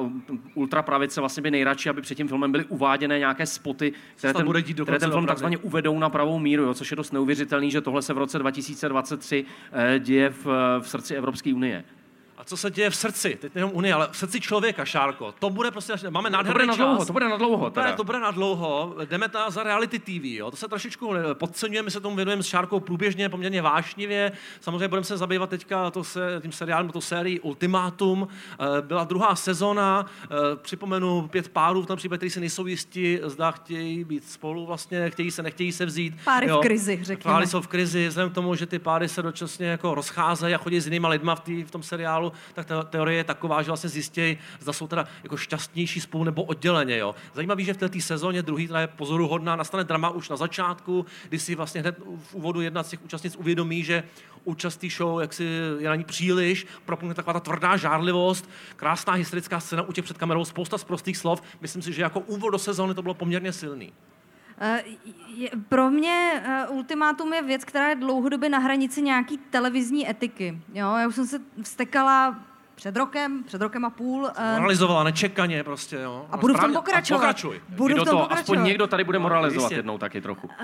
[0.54, 4.98] ultrapravice vlastně by nejradši, aby před tím filmem byly uváděné nějaké spoty, které ten, které
[4.98, 8.12] ten film takzvaně uvedou na pravou míru, jo, což je dost neuvěřitelný, že tohle se
[8.12, 10.46] v roce 2023 eh, děje v,
[10.80, 11.84] v srdci Evropy Evropské unie.
[12.44, 15.34] A co se děje v srdci, teď nejenom Unie, ale v srdci člověka, Šárko.
[15.38, 17.70] To bude prostě, máme nádherný to bude na dlouho, to bude na dlouho.
[17.70, 17.90] Teda.
[17.90, 20.50] To, to bude na dlouho, jdeme ta za reality TV, jo.
[20.50, 24.32] to se trošičku podceňujeme, se tomu věnujeme s Šárkou průběžně, poměrně vášnivě.
[24.60, 28.28] Samozřejmě budeme se zabývat teďka to se, tím seriálem, to sérii Ultimátum.
[28.52, 30.26] Eh, byla druhá sezona, eh,
[30.56, 35.10] připomenu pět párů v tom případě, kteří se nejsou jistí, zda chtějí být spolu vlastně,
[35.10, 36.14] chtějí se, nechtějí se vzít.
[36.24, 36.58] Páry jo.
[36.58, 37.34] v krizi, řekněme.
[37.34, 40.58] Páry jsou v krizi, vzhledem k tomu, že ty páry se dočasně jako rozcházejí a
[40.58, 43.70] chodí s jinými lidmi v, tý, v tom seriálu, tak ta teorie je taková, že
[43.70, 46.98] vlastně zjistí, zda jsou teda jako šťastnější spolu nebo odděleně.
[46.98, 47.14] Jo.
[47.34, 51.38] Zajímavý, že v této sezóně druhý teda je pozoruhodná, nastane drama už na začátku, kdy
[51.38, 54.02] si vlastně hned v úvodu jedna z těch účastnic uvědomí, že
[54.44, 55.44] účast show, jak si
[55.78, 60.18] je na ní příliš, propukne taková ta tvrdá žárlivost, krásná historická scéna u těch před
[60.18, 61.42] kamerou, spousta z prostých slov.
[61.60, 63.92] Myslím si, že jako úvod do sezóny to bylo poměrně silný.
[64.60, 70.58] Uh, pro mě uh, ultimátum je věc, která je dlouhodobě na hranici nějaký televizní etiky.
[70.74, 70.94] Jo?
[70.96, 72.36] Já už jsem se vstekala
[72.74, 74.30] před rokem, před rokem a půl.
[74.36, 76.26] Eh, moralizovala nečekaně prostě, jo.
[76.30, 77.18] A budu v tom pokračovat.
[77.18, 77.60] Pokračuj.
[77.68, 78.40] Budu v tom to, pokračovat.
[78.40, 80.46] Aspoň někdo tady bude moralizovat no, jednou taky trochu.
[80.46, 80.54] Uh,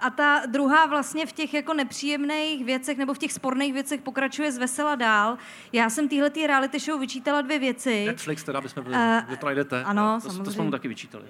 [0.00, 4.52] a ta druhá vlastně v těch jako nepříjemných věcech nebo v těch sporných věcech pokračuje
[4.52, 5.38] z vesela dál.
[5.72, 8.04] Já jsem týhle tý reality show vyčítala dvě věci.
[8.06, 9.84] Netflix teda bychom byli, uh, to najdete.
[9.84, 10.44] Ano, to, samozřejmě.
[10.44, 11.24] To jsme mu taky vyčítali.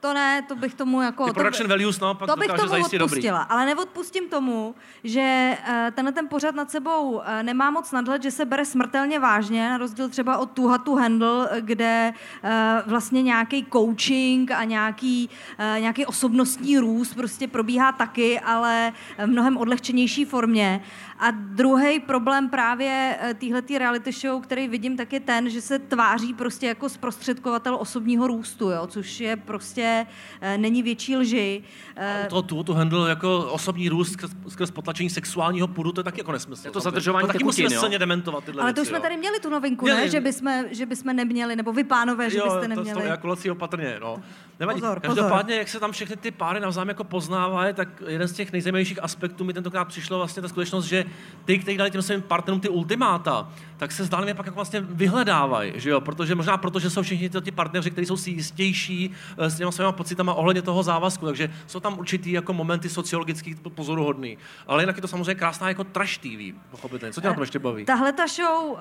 [0.00, 1.24] To ne, to bych tomu jako...
[1.24, 3.50] Ty production to, values, no, pak to bych tomu odpustila, dobrý.
[3.50, 4.74] ale neodpustím tomu,
[5.04, 9.18] že uh, tenhle ten pořad nad sebou uh, nemá moc nadhled, že se bere smrtelně
[9.18, 12.12] vážně, na rozdíl třeba od Hot to Handle, kde
[12.44, 12.50] uh,
[12.90, 19.56] vlastně nějaký coaching a nějaký, uh, nějaký osobnostní růst prostě probíhá taky, ale v mnohem
[19.56, 20.80] odlehčenější formě.
[21.18, 25.78] A druhý problém právě eh, téhletý reality show, který vidím, tak je ten, že se
[25.78, 30.06] tváří prostě jako zprostředkovatel osobního růstu, jo, což je prostě,
[30.40, 31.62] eh, není větší lži.
[31.96, 34.16] Eh, to, to, to handle jako osobní růst
[34.48, 36.66] skrz, potlačení sexuálního půdu, to je taky jako nesmysl.
[36.66, 39.02] Je to zadržování to taky musíme silně dementovat tyhle Ale to věci, jsme jo.
[39.02, 40.00] tady měli tu novinku, Měli.
[40.00, 40.08] ne?
[40.08, 43.02] Že bychom, že bychom neměli, nebo vy pánové, že jo, byste to, neměli.
[43.02, 44.22] to jako locí opatrně, no.
[44.60, 44.80] Nevadí.
[44.80, 48.52] Pozor, Každopádně, jak se tam všechny ty páry navzájem jako poznávají, tak jeden z těch
[48.52, 51.04] nejzajímavějších aspektů mi tentokrát přišlo vlastně ta skutečnost, že
[51.44, 55.72] ty, kteří dali těm svým partnerům ty ultimáta, tak se zdánlivě pak jako vlastně vyhledávají,
[55.76, 56.00] že jo?
[56.00, 59.70] Protože možná proto, že jsou všichni ti partneři, kteří jsou si jistější eh, s těma
[59.70, 64.38] svými pocitama ohledně toho závazku, takže jsou tam určitý jako momenty sociologický pozoruhodný.
[64.66, 67.12] Ale jinak je to samozřejmě krásná jako trash TV, pochopitelně.
[67.12, 67.84] Co tě na tom ještě baví?
[67.84, 68.78] Tahle ta show, uh,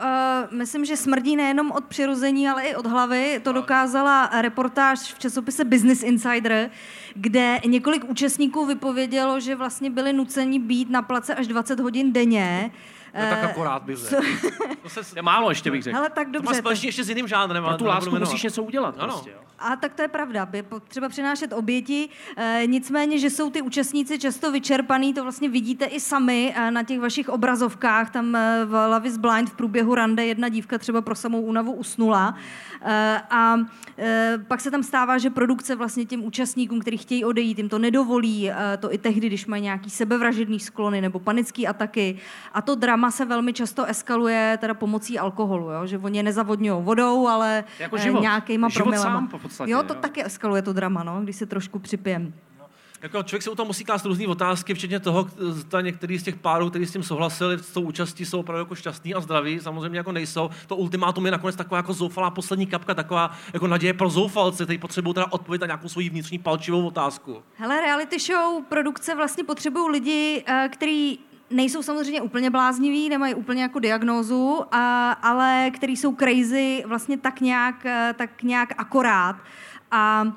[0.57, 3.41] myslím, že smrdí nejenom od přirození, ale i od hlavy.
[3.43, 6.69] To dokázala reportáž v časopise Business Insider,
[7.15, 12.71] kde několik účastníků vypovědělo, že vlastně byli nuceni být na place až 20 hodin denně.
[13.13, 14.23] No, tak Eh, akorát bych řekl.
[14.83, 15.95] To se je málo ještě bych řekl.
[15.95, 16.49] Hele, tak to má dobře.
[16.49, 18.95] tak- společně ještě s jiným žánrem, ale Pro tu to lásku musíš něco udělat.
[18.97, 19.07] Ano.
[19.13, 19.37] Prostě, jo.
[19.59, 24.19] A tak to je pravda, je potřeba přinášet oběti, e, nicméně, že jsou ty účastníci
[24.19, 29.07] často vyčerpaný, to vlastně vidíte i sami e, na těch vašich obrazovkách, tam v Love
[29.07, 32.35] is Blind v průběhu rande jedna dívka třeba pro samou únavu usnula
[32.81, 33.55] e, a
[33.97, 37.79] e, pak se tam stává, že produkce vlastně těm účastníkům, kteří chtějí odejít, jim to
[37.79, 42.17] nedovolí, e, to i tehdy, když mají nějaký sebevražedný sklony nebo panické ataky
[42.53, 45.85] a to drama se velmi často eskaluje teda pomocí alkoholu, jo?
[45.87, 48.21] že oni nezavodňují vodou, ale Jako e, život.
[48.21, 49.13] nějakýma Život promilema.
[49.13, 49.99] sám v podstatě, jo, to jo.
[50.01, 52.33] taky eskaluje to drama, no, když se trošku připijem.
[53.01, 56.35] Jako člověk si u toho musí klást různé otázky, včetně toho, zda některý z těch
[56.35, 59.99] párů, kteří s tím souhlasili, s tou účastí, jsou opravdu jako šťastní a zdraví, samozřejmě
[59.99, 60.49] jako nejsou.
[60.67, 64.77] To ultimátum je nakonec taková jako zoufalá poslední kapka, taková jako naděje pro zoufalce, kteří
[64.77, 67.43] potřebují teda odpovědět na nějakou svoji vnitřní palčivou otázku.
[67.57, 71.19] Hele, reality show produkce vlastně potřebují lidi, eh, který
[71.49, 77.41] nejsou samozřejmě úplně blázniví, nemají úplně jako diagnózu, a, ale který jsou crazy vlastně tak
[77.41, 79.35] nějak, eh, tak nějak akorát.
[79.91, 80.27] A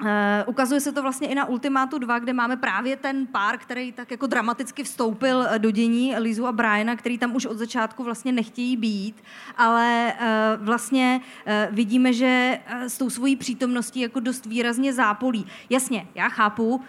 [0.00, 0.08] Uh,
[0.46, 4.10] ukazuje se to vlastně i na Ultimátu 2, kde máme právě ten pár, který tak
[4.10, 8.32] jako dramaticky vstoupil eh, do dění, Lizu a Briana, který tam už od začátku vlastně
[8.32, 9.22] nechtějí být,
[9.56, 15.46] ale uh, vlastně uh, vidíme, že s tou svojí přítomností jako dost výrazně zápolí.
[15.70, 16.80] Jasně, já chápu,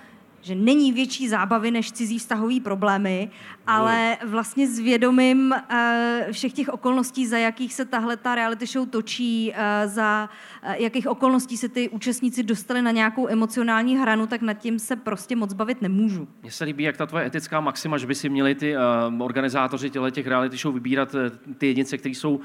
[0.48, 3.30] že není větší zábavy než cizí vztahový problémy,
[3.68, 8.88] ale vlastně s vědomím uh, všech těch okolností, za jakých se tahle ta reality show
[8.90, 10.30] točí, uh, za
[10.64, 14.96] uh, jakých okolností se ty účastníci dostali na nějakou emocionální hranu, tak nad tím se
[14.96, 16.28] prostě moc bavit nemůžu.
[16.42, 18.76] Mně se líbí, jak ta tvoje etická maxima, že by si měli ty
[19.20, 21.16] organizátoři těle těch reality show vybírat
[21.58, 22.40] ty jedince, kteří jsou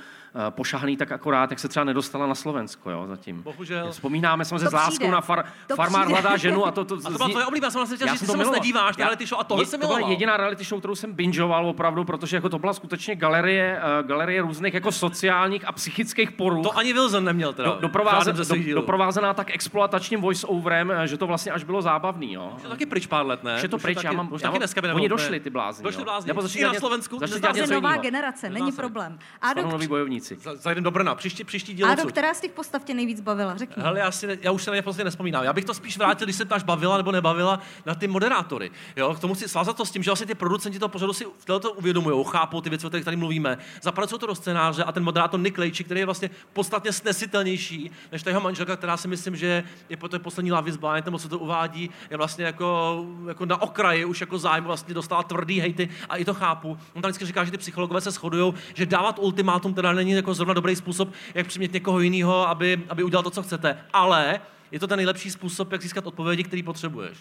[0.51, 3.43] pošahaný tak akorát, jak se třeba nedostala na Slovensko, jo, zatím.
[3.43, 3.91] Bohužel.
[3.91, 6.20] Vzpomínáme samozřejmě s láskou na far, To farmár přijde.
[6.20, 8.20] hledá ženu a to, to, A to byla tvoje oblíbená, jsem vlastně chtěl Já říct,
[8.20, 8.61] jsem ty se moc miloval.
[8.61, 10.11] nedíváš na Já- reality show a tohle je- jsem To byla miloval.
[10.12, 14.43] jediná reality show, kterou jsem bingeoval opravdu, protože jako to byla skutečně galerie, uh, galerie
[14.43, 16.62] různých jako sociálních a psychických poruch.
[16.62, 17.68] To ani Wilson neměl teda.
[17.68, 22.33] do, doprovázen, do, doprovázená tak exploatačním voice-overem, eh, že to vlastně až bylo zábavný.
[22.33, 22.53] Jo.
[22.57, 23.57] Už je to taky pryč pár let, ne?
[23.57, 25.51] Už je to pryč, taky, já mám, už taky mám dneska by oni došli ty
[25.51, 25.85] blázni.
[25.85, 26.33] Došli blázni.
[26.57, 29.18] I na Slovensku, začali že něco nová generace, není problém.
[29.43, 29.49] A
[29.89, 30.22] bojovníci.
[30.23, 32.03] Za, zajden do Brna, příští, příští díl a odsud.
[32.03, 33.57] do která z těch postav tě nejvíc bavila?
[33.57, 33.83] Řekni.
[33.83, 35.45] Hele, já, si ne, já už se na ně prostě nespomínám.
[35.45, 38.70] Já bych to spíš vrátil, když se ptáš bavila nebo nebavila na ty moderátory.
[38.97, 41.27] Jo, k tomu si svázat to s tím, že vlastně ty producenti toho pořadu si
[41.45, 45.05] to uvědomují, chápou ty věci, o kterých tady mluvíme, zapracují to do scénáře a ten
[45.05, 49.37] moderátor Nick Lejčí, který je vlastně podstatně snesitelnější než ta jeho manželka, která si myslím,
[49.37, 53.05] že je po té poslední Love is Blind, nebo co to uvádí, je vlastně jako,
[53.29, 56.79] jako na okraji už jako zájem vlastně dostala tvrdý hejty a i to chápu.
[56.95, 60.35] On tam vždycky říká, že ty psychologové se shodují, že dávat ultimátum teda není jako
[60.35, 63.79] zrovna dobrý způsob, jak přimět někoho jiného, aby, aby udělal to, co chcete.
[63.93, 64.41] Ale
[64.71, 67.19] je to ten nejlepší způsob, jak získat odpovědi, který potřebuješ.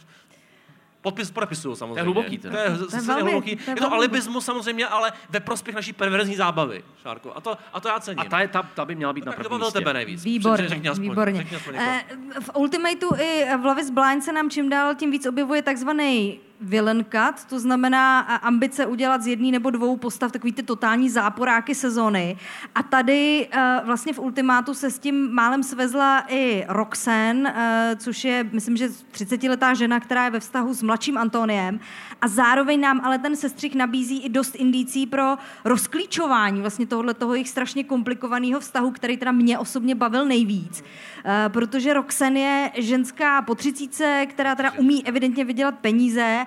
[1.01, 1.93] Podpis podepisuju samozřejmě.
[1.93, 2.37] To je hluboký.
[2.37, 2.59] To je, To
[2.95, 3.55] je to velmi- hluboký.
[3.55, 7.31] to je Je to alibismus samozřejmě, ale ve prospěch naší perverzní zábavy, Šárko.
[7.35, 8.19] A to, a to já cením.
[8.19, 9.79] A ta, je, ta, ta by měla být na tak prvním místě.
[9.79, 10.23] tebe nejvíc?
[10.23, 11.37] Výborně, Řekni aspoň, výborně.
[11.41, 11.75] Řekni aspoň.
[11.77, 12.03] Eh,
[12.41, 16.39] v Ultimateu i v Love is Blind se nám čím dál tím víc objevuje takzvaný
[16.61, 21.75] villain cut, to znamená ambice udělat z jedné nebo dvou postav takový ty totální záporáky
[21.75, 22.37] sezóny.
[22.75, 28.23] A tady eh, vlastně v Ultimátu se s tím málem svezla i Roxanne, eh, což
[28.23, 31.79] je, myslím, že 30-letá žena, která je ve vztahu s mladším Antoniem.
[32.21, 37.33] A zároveň nám ale ten sestřih nabízí i dost indicí pro rozklíčování vlastně tohohle toho
[37.33, 40.83] jejich strašně komplikovaného vztahu, který teda mě osobně bavil nejvíc.
[41.25, 46.45] Eh, protože Roxanne je ženská po třicíce, která teda umí evidentně vydělat peníze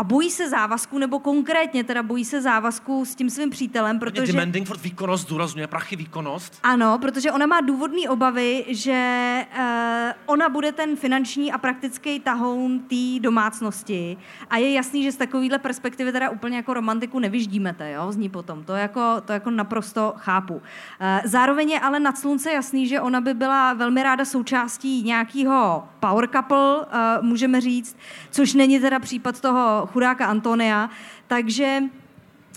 [0.00, 4.32] a bojí se závazku, nebo konkrétně teda bojí se závazku s tím svým přítelem, Protože...
[4.32, 6.58] Demanding furt výkonnost, zdůrazňuje prachy výkonnost.
[6.62, 9.62] Ano, protože ona má důvodné obavy, že uh,
[10.26, 14.16] ona bude ten finanční a praktický tahoun té domácnosti.
[14.50, 18.28] A je jasný, že z takovéhle perspektivy teda úplně jako romantiku nevyždímete, jo, z ní
[18.28, 18.64] potom.
[18.64, 20.54] To jako, to jako naprosto chápu.
[20.54, 20.60] Uh,
[21.24, 26.28] zároveň je ale nad slunce jasný, že ona by byla velmi ráda součástí nějakého power
[26.28, 26.86] couple, uh,
[27.22, 27.96] můžeme říct,
[28.30, 30.90] což není teda případ toho chudáka Antonia.
[31.26, 31.82] Takže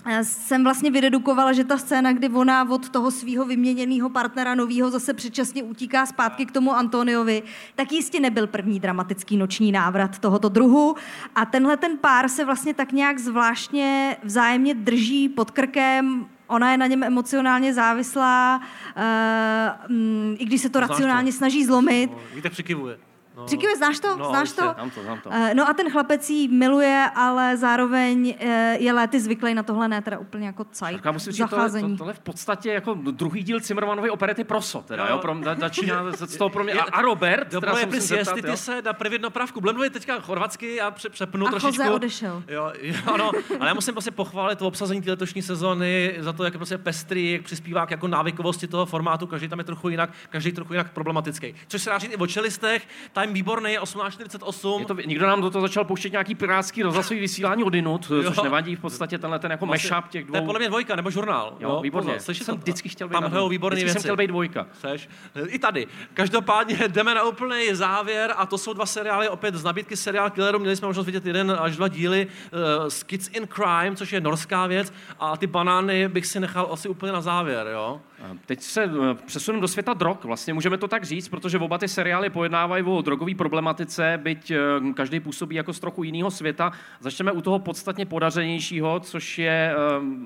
[0.06, 4.90] eh, jsem vlastně vydedukovala, že ta scéna, kdy ona od toho svého vyměněného partnera novýho
[4.90, 7.42] zase předčasně utíká zpátky k tomu Antoniovi,
[7.74, 10.94] tak jistě nebyl první dramatický noční návrat tohoto druhu.
[11.34, 16.78] A tenhle ten pár se vlastně tak nějak zvláštně vzájemně drží pod krkem, Ona je
[16.78, 18.60] na něm emocionálně závislá,
[18.96, 22.10] uh, i když se to Znáš racionálně snaží zlomit.
[22.10, 22.98] No, víte, přikivuje.
[23.36, 23.44] No.
[23.44, 24.16] Přikývuje, znáš to?
[24.16, 24.72] No, znáš jistě, to?
[24.74, 25.30] Znám to, znám to.
[25.32, 29.88] Eh, No a ten chlapec jí miluje, ale zároveň eh, je léty zvyklý na tohle
[29.88, 32.72] ne, teda úplně jako cajk Tak já musím říct, tohle, to, tohle je v podstatě
[32.72, 35.12] jako druhý díl Cimrmanovy operety Proso, teda, Jo.
[35.12, 36.72] jo, pro, za- začíná z toho pro mě.
[36.72, 38.52] Je- A, a Robert, Dobro teda je se musím zeptat, jestli jo.
[38.52, 39.60] ty se na první pravku.
[39.60, 41.82] Blenduje teďka chorvatsky, já pře- přepnu A trošičku.
[41.82, 42.42] Jose odešel.
[42.48, 43.30] Jo, jo, ano,
[43.60, 46.78] ale já musím prostě pochválit to obsazení té letošní sezóny za to, jak je prostě
[46.78, 50.72] pestrý, jak přispívá k jako návykovosti toho formátu, každý tam je trochu jinak, každý trochu
[50.72, 51.54] jinak problematický.
[51.68, 52.88] Což se dá říct i o čelistech,
[53.24, 54.78] time výborný, 18.48.
[54.80, 58.76] Je to, někdo nám do toho začal pouštět nějaký pirátský rozhlasový vysílání odinut, což nevadí
[58.76, 60.46] v podstatě tenhle ten jako mashup těch To je dvou.
[60.46, 61.56] podle mě dvojka, nebo žurnál.
[61.60, 62.12] Jo, výborně.
[62.14, 62.60] pozor, jsem to?
[62.60, 64.00] vždycky chtěl být Tam hrajou dvou- výborné vždycky věci.
[64.00, 64.66] jsem chtěl být dvojka.
[64.80, 65.08] Seš?
[65.46, 65.86] I tady.
[66.14, 70.58] Každopádně jdeme na úplný závěr a to jsou dva seriály opět z nabídky seriál Killerů.
[70.58, 74.66] Měli jsme možnost vidět jeden až dva díly uh, Skids in Crime, což je norská
[74.66, 78.00] věc a ty banány bych si nechal asi úplně na závěr, jo?
[78.24, 81.78] A Teď se eh, přesuneme do světa drog, vlastně můžeme to tak říct, protože oba
[81.78, 84.58] ty seriály pojednávají o drogové problematice, byť eh,
[84.94, 86.72] každý působí jako z trochu jiného světa.
[87.00, 89.74] Začneme u toho podstatně podařenějšího, což je eh,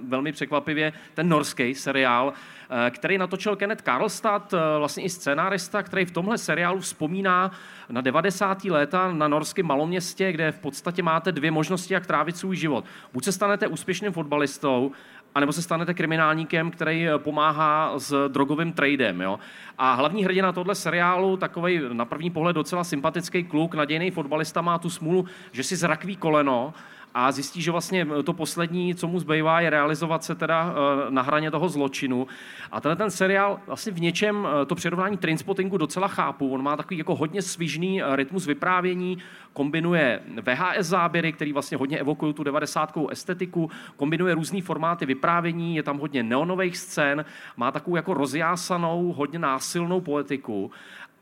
[0.09, 2.33] velmi překvapivě ten norský seriál,
[2.71, 7.51] eh, který natočil Kenneth Karlstad, eh, vlastně i scénárista, který v tomhle seriálu vzpomíná
[7.89, 8.71] na 90.
[8.71, 12.85] léta na norském maloměstě, kde v podstatě máte dvě možnosti, jak trávit svůj život.
[13.13, 14.93] Buď se stanete úspěšným fotbalistou,
[15.39, 19.21] anebo se stanete kriminálníkem, který eh, pomáhá s drogovým tradem.
[19.21, 19.39] Jo?
[19.79, 24.79] A hlavní hrdina tohle seriálu, takový na první pohled docela sympatický kluk, nadějný fotbalista, má
[24.79, 26.75] tu smůlu, že si zrakví koleno
[27.15, 31.23] a zjistí, že vlastně to poslední, co mu zbývá, je realizovat se teda eh, na
[31.23, 32.27] hraně toho zločinu.
[32.73, 36.51] A tenhle ten seriál vlastně v něčem eh, to přirovnání Trainspottingu docela chápu.
[36.53, 39.19] On má takový jako hodně svižný eh, rytmus vyprávění,
[39.53, 42.99] kombinuje VHS záběry, který vlastně hodně evokují tu 90.
[43.11, 47.25] estetiku, kombinuje různý formáty vyprávění, je tam hodně neonových scén,
[47.57, 50.71] má takovou jako rozjásanou, hodně násilnou poetiku,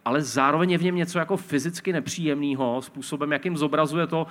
[0.05, 4.27] ale zároveň je v něm něco jako fyzicky nepříjemného, způsobem, jakým zobrazuje to,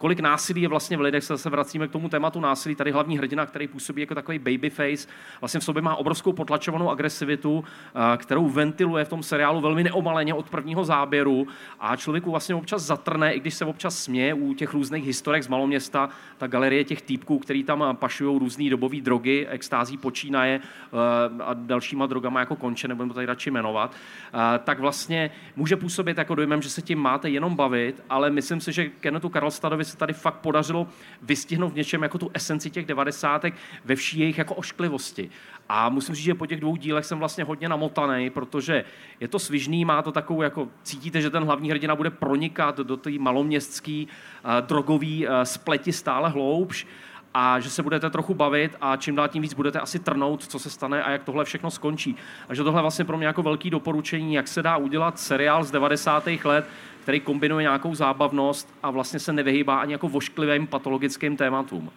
[0.00, 2.74] kolik násilí je vlastně v lidech, se zase vracíme k tomu tématu násilí.
[2.74, 5.08] Tady hlavní hrdina, který působí jako takový babyface,
[5.40, 10.34] vlastně v sobě má obrovskou potlačovanou agresivitu, eh, kterou ventiluje v tom seriálu velmi neomaleně
[10.34, 11.46] od prvního záběru.
[11.80, 15.48] A člověku vlastně občas zatrne, i když se občas směje u těch různých historek z
[15.48, 21.54] maloměsta, ta galerie těch týpků, který tam pašují různé dobové drogy, extází počínaje eh, a
[21.54, 26.34] dalšíma drogama jako konče, nebudeme to tady radši jmenovat, eh, tak vlastně může působit jako
[26.34, 30.12] dojmem, že se tím máte jenom bavit, ale myslím si, že Kennethu Karlstadovi se tady
[30.12, 30.86] fakt podařilo
[31.22, 35.30] vystihnout v něčem jako tu esenci těch devadesátek ve vší jejich jako ošklivosti.
[35.68, 38.84] A musím říct, že po těch dvou dílech jsem vlastně hodně namotaný, protože
[39.20, 42.96] je to svižný, má to takovou, jako cítíte, že ten hlavní hrdina bude pronikat do
[42.96, 46.86] té maloměstské uh, drogové uh, spleti stále hloubš
[47.34, 50.58] a že se budete trochu bavit a čím dál tím víc budete asi trnout, co
[50.58, 52.16] se stane a jak tohle všechno skončí.
[52.46, 56.28] Takže tohle vlastně pro mě jako velký doporučení, jak se dá udělat seriál z 90.
[56.44, 56.66] let,
[57.02, 61.90] který kombinuje nějakou zábavnost a vlastně se nevyhýbá ani jako vošklivým patologickým tématům.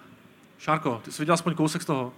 [0.58, 2.14] Šárko, ty jsi viděl aspoň kousek z toho.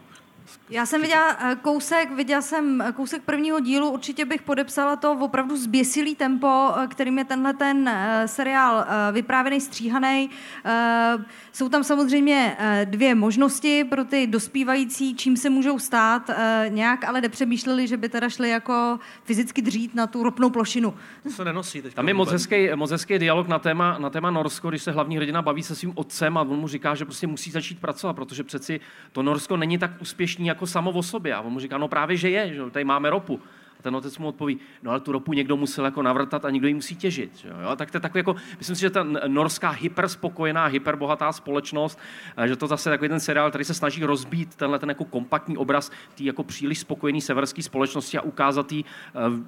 [0.70, 5.12] Já jsem viděla eh, kousek, viděla jsem eh, kousek prvního dílu, určitě bych podepsala to
[5.12, 7.92] opravdu zběsilý tempo, eh, kterým je tenhle ten
[8.26, 10.30] seriál vyprávěný, stříhaný.
[10.66, 11.18] Eh,
[11.52, 16.30] Jsou tam samozřejmě dvě možnosti pro ty dospívající, čím se můžou stát,
[16.68, 20.94] nějak ale nepřemýšleli, že by teda šli jako fyzicky dřít na tu ropnou plošinu.
[21.24, 21.94] To se nenosí teď.
[21.94, 25.18] Tam je moc hezký, moc hezký dialog na téma, na téma Norsko, když se hlavní
[25.18, 28.44] hrdina baví se svým otcem a on mu říká, že prostě musí začít pracovat, protože
[28.44, 28.80] přeci
[29.12, 29.92] to Norsko není tak
[30.36, 31.34] úspěšný jako samo o sobě.
[31.34, 33.40] A on mu říká, no právě, že je, že tady máme ropu.
[33.80, 36.68] A ten otec mu odpoví, no ale tu ropu někdo musel jako navrtat a někdo
[36.68, 37.38] ji musí těžit.
[37.38, 37.76] Že jo?
[37.76, 42.00] Tak to je takový jako, myslím si, že ta norská hyperspokojená, hyperbohatá společnost,
[42.46, 45.92] že to zase takový ten seriál, který se snaží rozbít tenhle ten jako kompaktní obraz
[46.16, 48.84] té jako příliš spokojený severské společnosti a ukázat ji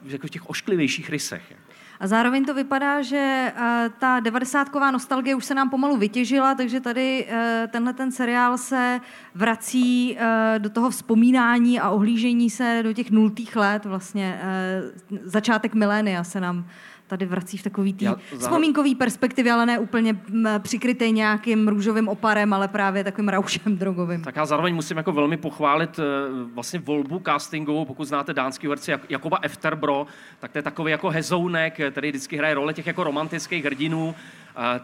[0.03, 1.55] v jako v těch ošklivějších rysech.
[1.99, 3.17] A zároveň to vypadá, že
[3.55, 8.57] eh, ta devadesátková nostalgie už se nám pomalu vytěžila, takže tady eh, tenhle ten seriál
[8.57, 9.01] se
[9.35, 14.39] vrací eh, do toho vzpomínání a ohlížení se do těch nultých let, vlastně
[15.23, 16.65] začátek milénia se nám
[17.07, 20.19] tady vrací v takový tý záro- vzpomínkový perspektivě, ale ne úplně
[20.59, 24.21] přikrytej nějakým růžovým oparem, ale právě takovým raušem drogovým.
[24.21, 26.03] Tak já zároveň musím jako velmi pochválit eh,
[26.53, 30.07] vlastně volbu castingu, pokud znáte dánský herce Jak- Jakoba Efterbro,
[30.39, 34.15] tak to je takový jako hezounek, eh, který vždycky hraje role těch jako romantických hrdinů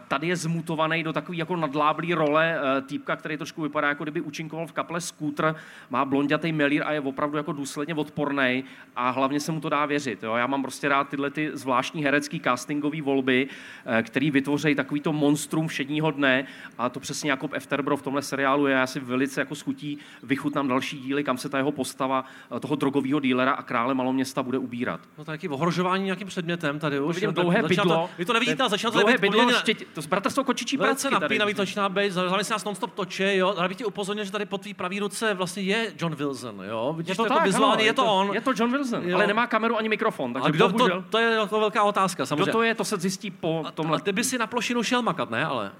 [0.07, 4.21] Tady je zmutovaný do takový jako nadláblý role eh, týpka, který trošku vypadá, jako kdyby
[4.21, 5.55] účinkoval v kaple Scooter,
[5.89, 8.63] má blondětý melír a je opravdu jako důsledně odporný
[8.95, 10.23] a hlavně se mu to dá věřit.
[10.23, 10.35] Jo?
[10.35, 13.47] Já mám prostě rád tyhle ty zvláštní herecký castingové volby,
[13.85, 16.45] eh, který vytvoří takovýto monstrum všedního dne
[16.77, 20.99] a to přesně Jakob Efterbro v tomhle seriálu je asi velice jako schutí vychutnám další
[20.99, 24.99] díly, kam se ta jeho postava eh, toho drogového dílera a krále maloměsta bude ubírat.
[25.17, 27.15] No to je nějaký ohrožování nějakým předmětem tady už.
[27.15, 27.95] Vidím No, dlouhé bydlo.
[27.95, 31.23] To, vy to nevidíte, ale začíná to bydlo, štěť, to bratrstvo kočičí Velice pracky tady.
[31.23, 33.53] napínavý to začíná být, zároveň se nás non-stop točí, jo.
[33.57, 36.93] Ale bych tě upozornil, že tady po tvý pravý ruce vlastně je John Wilson, jo.
[36.97, 38.33] Vidíš, Je to jako tak, vizuálně, ano, je to on.
[38.33, 39.15] Je to John Wilson, Jo.
[39.15, 41.01] ale nemá kameru ani mikrofon, takže a kdo, bohužel.
[41.01, 42.51] to, to, je jako velká otázka, Kdo samozřejmě.
[42.51, 43.97] to je, to se zjistí po tomhle.
[43.97, 45.45] A ty by si na plošinu šel makat, ne?
[45.45, 45.71] Ale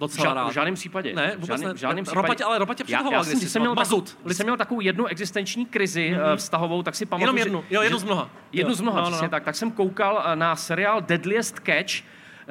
[0.00, 0.48] docela Ža- rád.
[0.48, 1.14] v žádném případě.
[1.14, 1.74] Ne, v vůbec žádném, ne.
[1.74, 2.36] v žádném Ropa případě.
[2.38, 4.18] tě- ale Ropa tě já, já jsem, jsem měl, Mazut.
[4.24, 6.36] když jsem měl takovou jednu existenční krizi mm-hmm.
[6.36, 8.30] vztahovou, tak si pamatuju, Jenom jednu, že, jo, jednu z mnoha.
[8.52, 8.76] Jednu Jo.
[8.76, 9.28] z mnoha, No, no, no.
[9.28, 9.44] tak.
[9.44, 11.94] Tak jsem koukal eh, na seriál Deadliest Catch,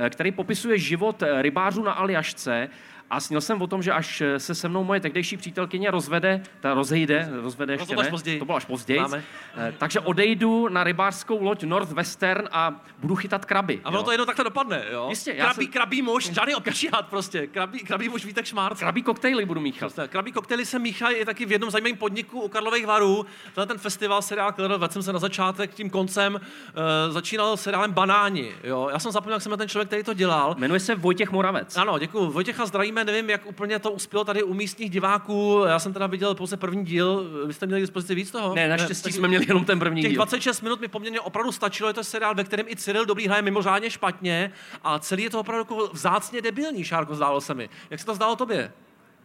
[0.09, 2.69] který popisuje život eh, rybářů na Aljašce
[3.13, 6.73] a snil jsem o tom, že až se se mnou moje tehdejší přítelkyně rozvede, ta
[6.73, 8.39] rozejde, rozvede ještě to bylo až ne, později.
[8.39, 9.23] to bylo až později, Máme.
[9.57, 13.81] eh, takže odejdu na rybářskou loď Northwestern a budu chytat kraby.
[13.83, 14.03] A ono jo.
[14.03, 15.07] to jedno takhle dopadne, jo?
[15.09, 17.47] Jistě, já krabí, jsem- krabí muž, žádný opičihát prostě.
[17.47, 18.79] Krabí, krabí muž Vítek Šmárc.
[18.79, 19.79] Krabí koktejly budu míchat.
[19.79, 23.25] Prostě, Krabí koktejly se míchají i taky v jednom zajímavém podniku u Karlových varů.
[23.45, 28.51] Tenhle ten festival, seriál, vedl jsem se na začátek tím koncem, uh, začínal seriálem Banáni.
[28.63, 28.89] Jo?
[28.91, 30.55] Já jsem zapomněl, jak se jmenuje ten člověk, který to dělal.
[30.57, 31.77] Jmenuje se Vojtěch Moravec.
[31.77, 32.31] Ano, děkuji.
[32.31, 35.63] Vojtěcha zdravíme, nevím, jak úplně to uspělo tady u místních diváků.
[35.67, 37.23] Já jsem teda viděl pouze první díl.
[37.47, 38.55] Vy jste měli k dispozici víc toho?
[38.55, 40.15] Ne, naštěstí tak- jsme měli jenom ten první Těch díl.
[40.17, 43.41] 26 minut mi poměrně opravdu stačilo, je to seriál, ve kterém i Cyril Dobrý hraje
[43.41, 44.51] mimořádně špatně
[44.83, 47.69] a celý je to opravdu jako vzácně debilní, Šárko, zdálo se mi.
[47.89, 48.71] Jak se to zdálo tobě?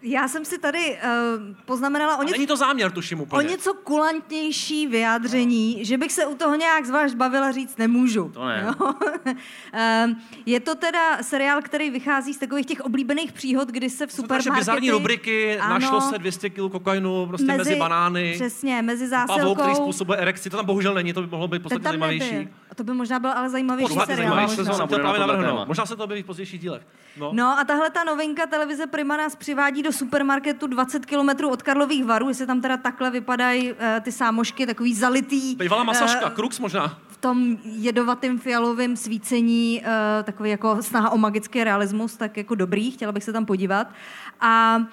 [0.02, 3.48] Já jsem si tady uh, poznamenala o něco, není to záměr, tuším o úplně.
[3.48, 8.30] něco kulantnější vyjádření, že bych se u toho nějak zvlášť bavila říct nemůžu.
[8.34, 8.64] To ne.
[8.66, 8.92] Jo?
[9.72, 14.16] Ehm, je to teda seriál, který vychází z takových těch oblíbených příhod, kdy se v
[14.16, 15.74] to naše bizarní rubriky, Ano.
[15.74, 18.32] našlo se 200 kg kokainu prostě mezi, mezi banány.
[18.34, 19.82] Přesně, mezi Pavou, který zásilkou.
[19.82, 22.34] způsobuje erekci, to tam bohužel není, to by mohlo být podstatně zajímavější.
[22.34, 22.48] nebyl.
[22.78, 24.34] To by možná byl ale zajímavější Podstatně seriál.
[24.40, 24.56] možná.
[24.64, 25.64] sezóna bude právě.
[25.66, 26.82] Možná se to objeví v pozdějších dílech.
[27.16, 27.30] No.
[27.32, 32.04] No a tahle ta novinka televize Prima nás přivádí do supermarketu 20 kilometrů od Karlových
[32.04, 35.56] varů, jestli tam teda takhle vypadají uh, ty sámošky, takový zalitý.
[35.56, 36.98] Bývalá masažka, eh, Krux možná.
[37.08, 42.90] v tom jedovatém fialovém svícení, uh, takový jako snaha o magický realismus, tak jako dobrý,
[42.90, 43.86] chtěla bych se tam podívat.
[44.40, 44.84] A Uh,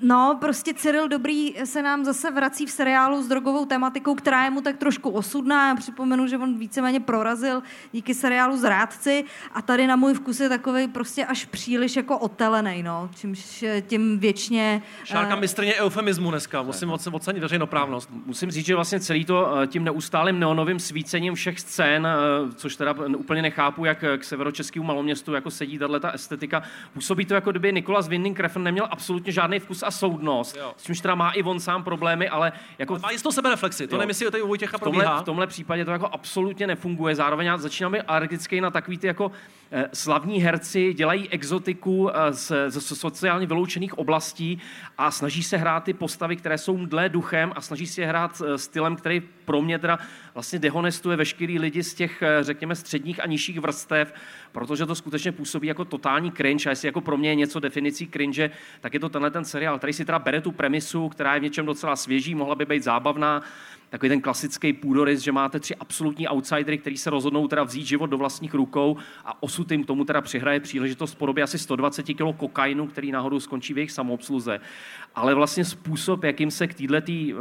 [0.00, 4.50] no, prostě Cyril Dobrý se nám zase vrací v seriálu s drogovou tematikou, která je
[4.50, 5.68] mu tak trošku osudná.
[5.68, 9.24] Já připomenu, že on víceméně prorazil díky seriálu Zrádci
[9.54, 14.18] a tady na můj vkus je takový prostě až příliš jako otelený, no, čímž tím
[14.18, 14.82] věčně...
[15.04, 18.10] Šárka eh, mistrně eufemismu dneska, musím oce- ocenit veřejnoprávnost.
[18.26, 22.76] Musím říct, že vlastně celý to eh, tím neustálým neonovým svícením všech scén, eh, což
[22.76, 26.62] teda úplně nechápu, jak k severočeskému maloměstu jako sedí tahle ta estetika.
[26.94, 30.72] Působí to, jako kdyby Nikolas Winding Refn neměl absolutně žádný vkus a soudnost, Jo.
[30.76, 34.26] s čímž teda má i on sám problémy, ale jako Má jistou sebereflexi, to jestli
[34.26, 35.22] o tady u Vojtěcha v tomhle, probíhá.
[35.22, 37.14] v tomhle případě to jako absolutně nefunguje.
[37.14, 39.30] Zároveň já začínám být alergický na takový ty jako
[39.92, 44.60] slavní herci, dělají exotiku eh, z, z sociálně vyloučených oblastí
[44.98, 48.58] a snaží se hrát ty postavy, které jsou mdlé duchem a snaží se hrát eh,
[48.58, 49.98] stylem, který pro mě teda
[50.34, 54.14] vlastně dehonestuje veškerý lidi z těch, eh, řekněme, středních a nižších vrstev,
[54.52, 56.66] protože to skutečně působí jako totální cringe.
[56.66, 58.50] A jestli jako pro mě je něco definicí cringe,
[58.80, 61.42] tak je to tenhle ten seriál, který si teda bere tu premisu, která je v
[61.42, 63.42] něčem docela svěží, mohla by být zábavná,
[63.90, 68.06] takový ten klasický půdorys, že máte tři absolutní outsidery, kteří se rozhodnou teda vzít život
[68.06, 72.36] do vlastních rukou a osud jim tomu teda přihraje příležitost v podobě asi 120 kg
[72.36, 74.60] kokainu, který náhodou skončí v jejich samoobsluze.
[75.18, 77.34] Ale vlastně způsob, jakým se k této,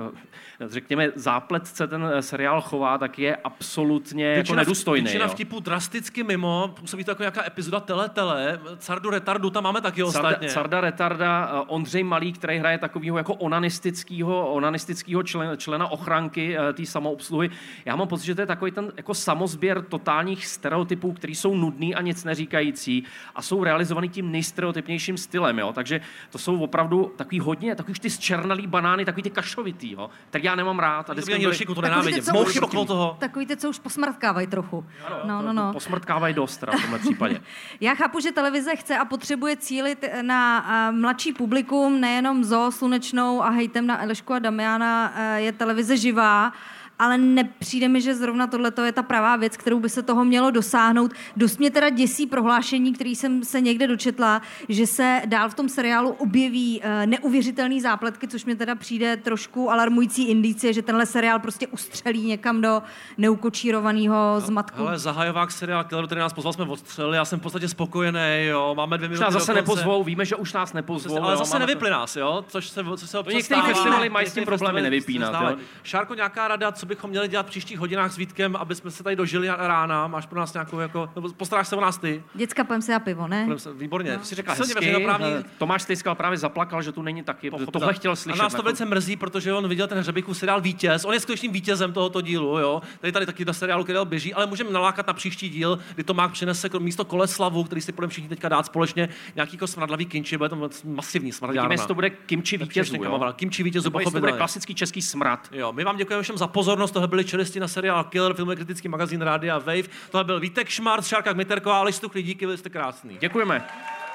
[0.61, 5.03] řekněme, zápletce ten eh, seriál chová, tak je absolutně jako nedůstojný.
[5.03, 9.81] Většina vtipů drasticky mimo, působí to jako nějaká epizoda tele tele, Cardu retardu tam máme
[9.81, 10.49] taky ostatně.
[10.49, 16.57] Sarda, Sarda Retarda, eh, Ondřej Malý, který hraje takového jako onanistického, onanistického člen, člena ochranky
[16.73, 17.49] té samoobsluhy.
[17.85, 21.95] Já mám pocit, že to je takový ten jako samozběr totálních stereotypů, který jsou nudný
[21.95, 23.03] a nic neříkající
[23.35, 25.59] a jsou realizovaný tím nejstereotypnějším stylem.
[25.59, 25.73] Jo?
[25.73, 26.01] Takže
[26.31, 30.09] to jsou opravdu takový hodně, takový už ty zčernalý banány, takový ty kašovitý, jo?
[30.29, 30.99] tak já nemám rád.
[30.99, 32.23] A To vždycky by ani byly- do šiku, to Takový ty, nenávidím.
[32.23, 33.17] co Mouchy už- okolo toho.
[33.19, 34.85] Takový ty, co už posmrtkávají trochu.
[35.23, 35.73] No, no, no.
[35.73, 37.41] Posmrtkávají dost teda v tomhle případě.
[37.81, 43.43] Já chápu, že televize chce a potřebuje cílit na a, mladší publikum, nejenom zo, slunečnou
[43.43, 46.51] a hejtem na Elešku a Damiana eh, je televize živá,
[46.99, 50.51] ale nepřijde mi, že zrovna tohle je ta pravá věc, kterou by se toho mělo
[50.51, 51.13] dosáhnout.
[51.35, 55.69] Dost mě teda děsí prohlášení, který jsem se někde dočetla, že se dál v tom
[55.69, 61.39] seriálu objeví uh, neuvěřitelný zápletky, což mě teda přijde trošku alarmující indicie, že tenhle seriál
[61.39, 62.81] prostě ustřelí někam do
[63.17, 64.81] neukočírovaného zmatku.
[64.81, 68.73] Ale zahajovák seriál Killer, který nás pozval, jsme odstřelili, já jsem v podstatě spokojený, jo,
[68.77, 71.23] máme dvě minuty nás zase nepozvou, víme, že už nás nepozvou.
[71.23, 72.45] ale jo, zase nevyply nás, jo?
[72.47, 73.73] Což se, co se občas některý stává.
[73.73, 75.57] festivaly mají s tím problémy nevypínat.
[75.83, 79.03] Šárko, nějaká rada, co bychom měli dělat v příštích hodinách s Vítkem, aby jsme se
[79.03, 80.07] tady dožili rána?
[80.07, 82.23] Máš pro nás nějakou, jako, nebo postaráš se o nás ty?
[82.33, 83.47] Děcka, půjdem si na pivo, ne?
[83.57, 84.17] Se- Výborně.
[84.17, 84.23] No.
[84.23, 87.71] Si řekla Silně hezky, eh, Tomáš Stejskal právě zaplakal, že tu není taky, pochopitelně.
[87.71, 88.39] tohle chtěl slyšet.
[88.39, 91.05] A nás to jako- velice mrzí, protože on viděl ten hřebíkův seriál Vítěz.
[91.05, 92.81] On je skutečným vítězem tohoto dílu, jo.
[93.01, 96.31] Tady tady taky na seriálu, který běží, ale můžeme nalákat na příští díl, kdy Tomák
[96.31, 100.37] přinese k- místo Koleslavu, který si budeme všichni teďka dát společně, nějaký jako smradlavý kinči,
[100.37, 101.31] bude to masivní
[101.71, 103.33] jestli to bude kimči vítězů, jo?
[103.35, 105.47] Kimči vítězů, jestli to bude klasický český smrad.
[105.51, 106.76] Jo, my vám děkujeme všem za pozornost.
[106.77, 109.89] Tohle byli čelisti na seriál Killer, filmový kritický magazín Rádia Wave.
[110.11, 113.17] Tohle byl Vítek Šmart, Šárka Kmiterková, Aleš Stuchlý, díky, vy jste krásný.
[113.17, 113.67] Děkujeme.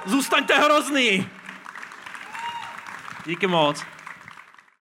[0.07, 1.27] Zůstaňte hrozný!
[3.27, 3.85] Díky moc.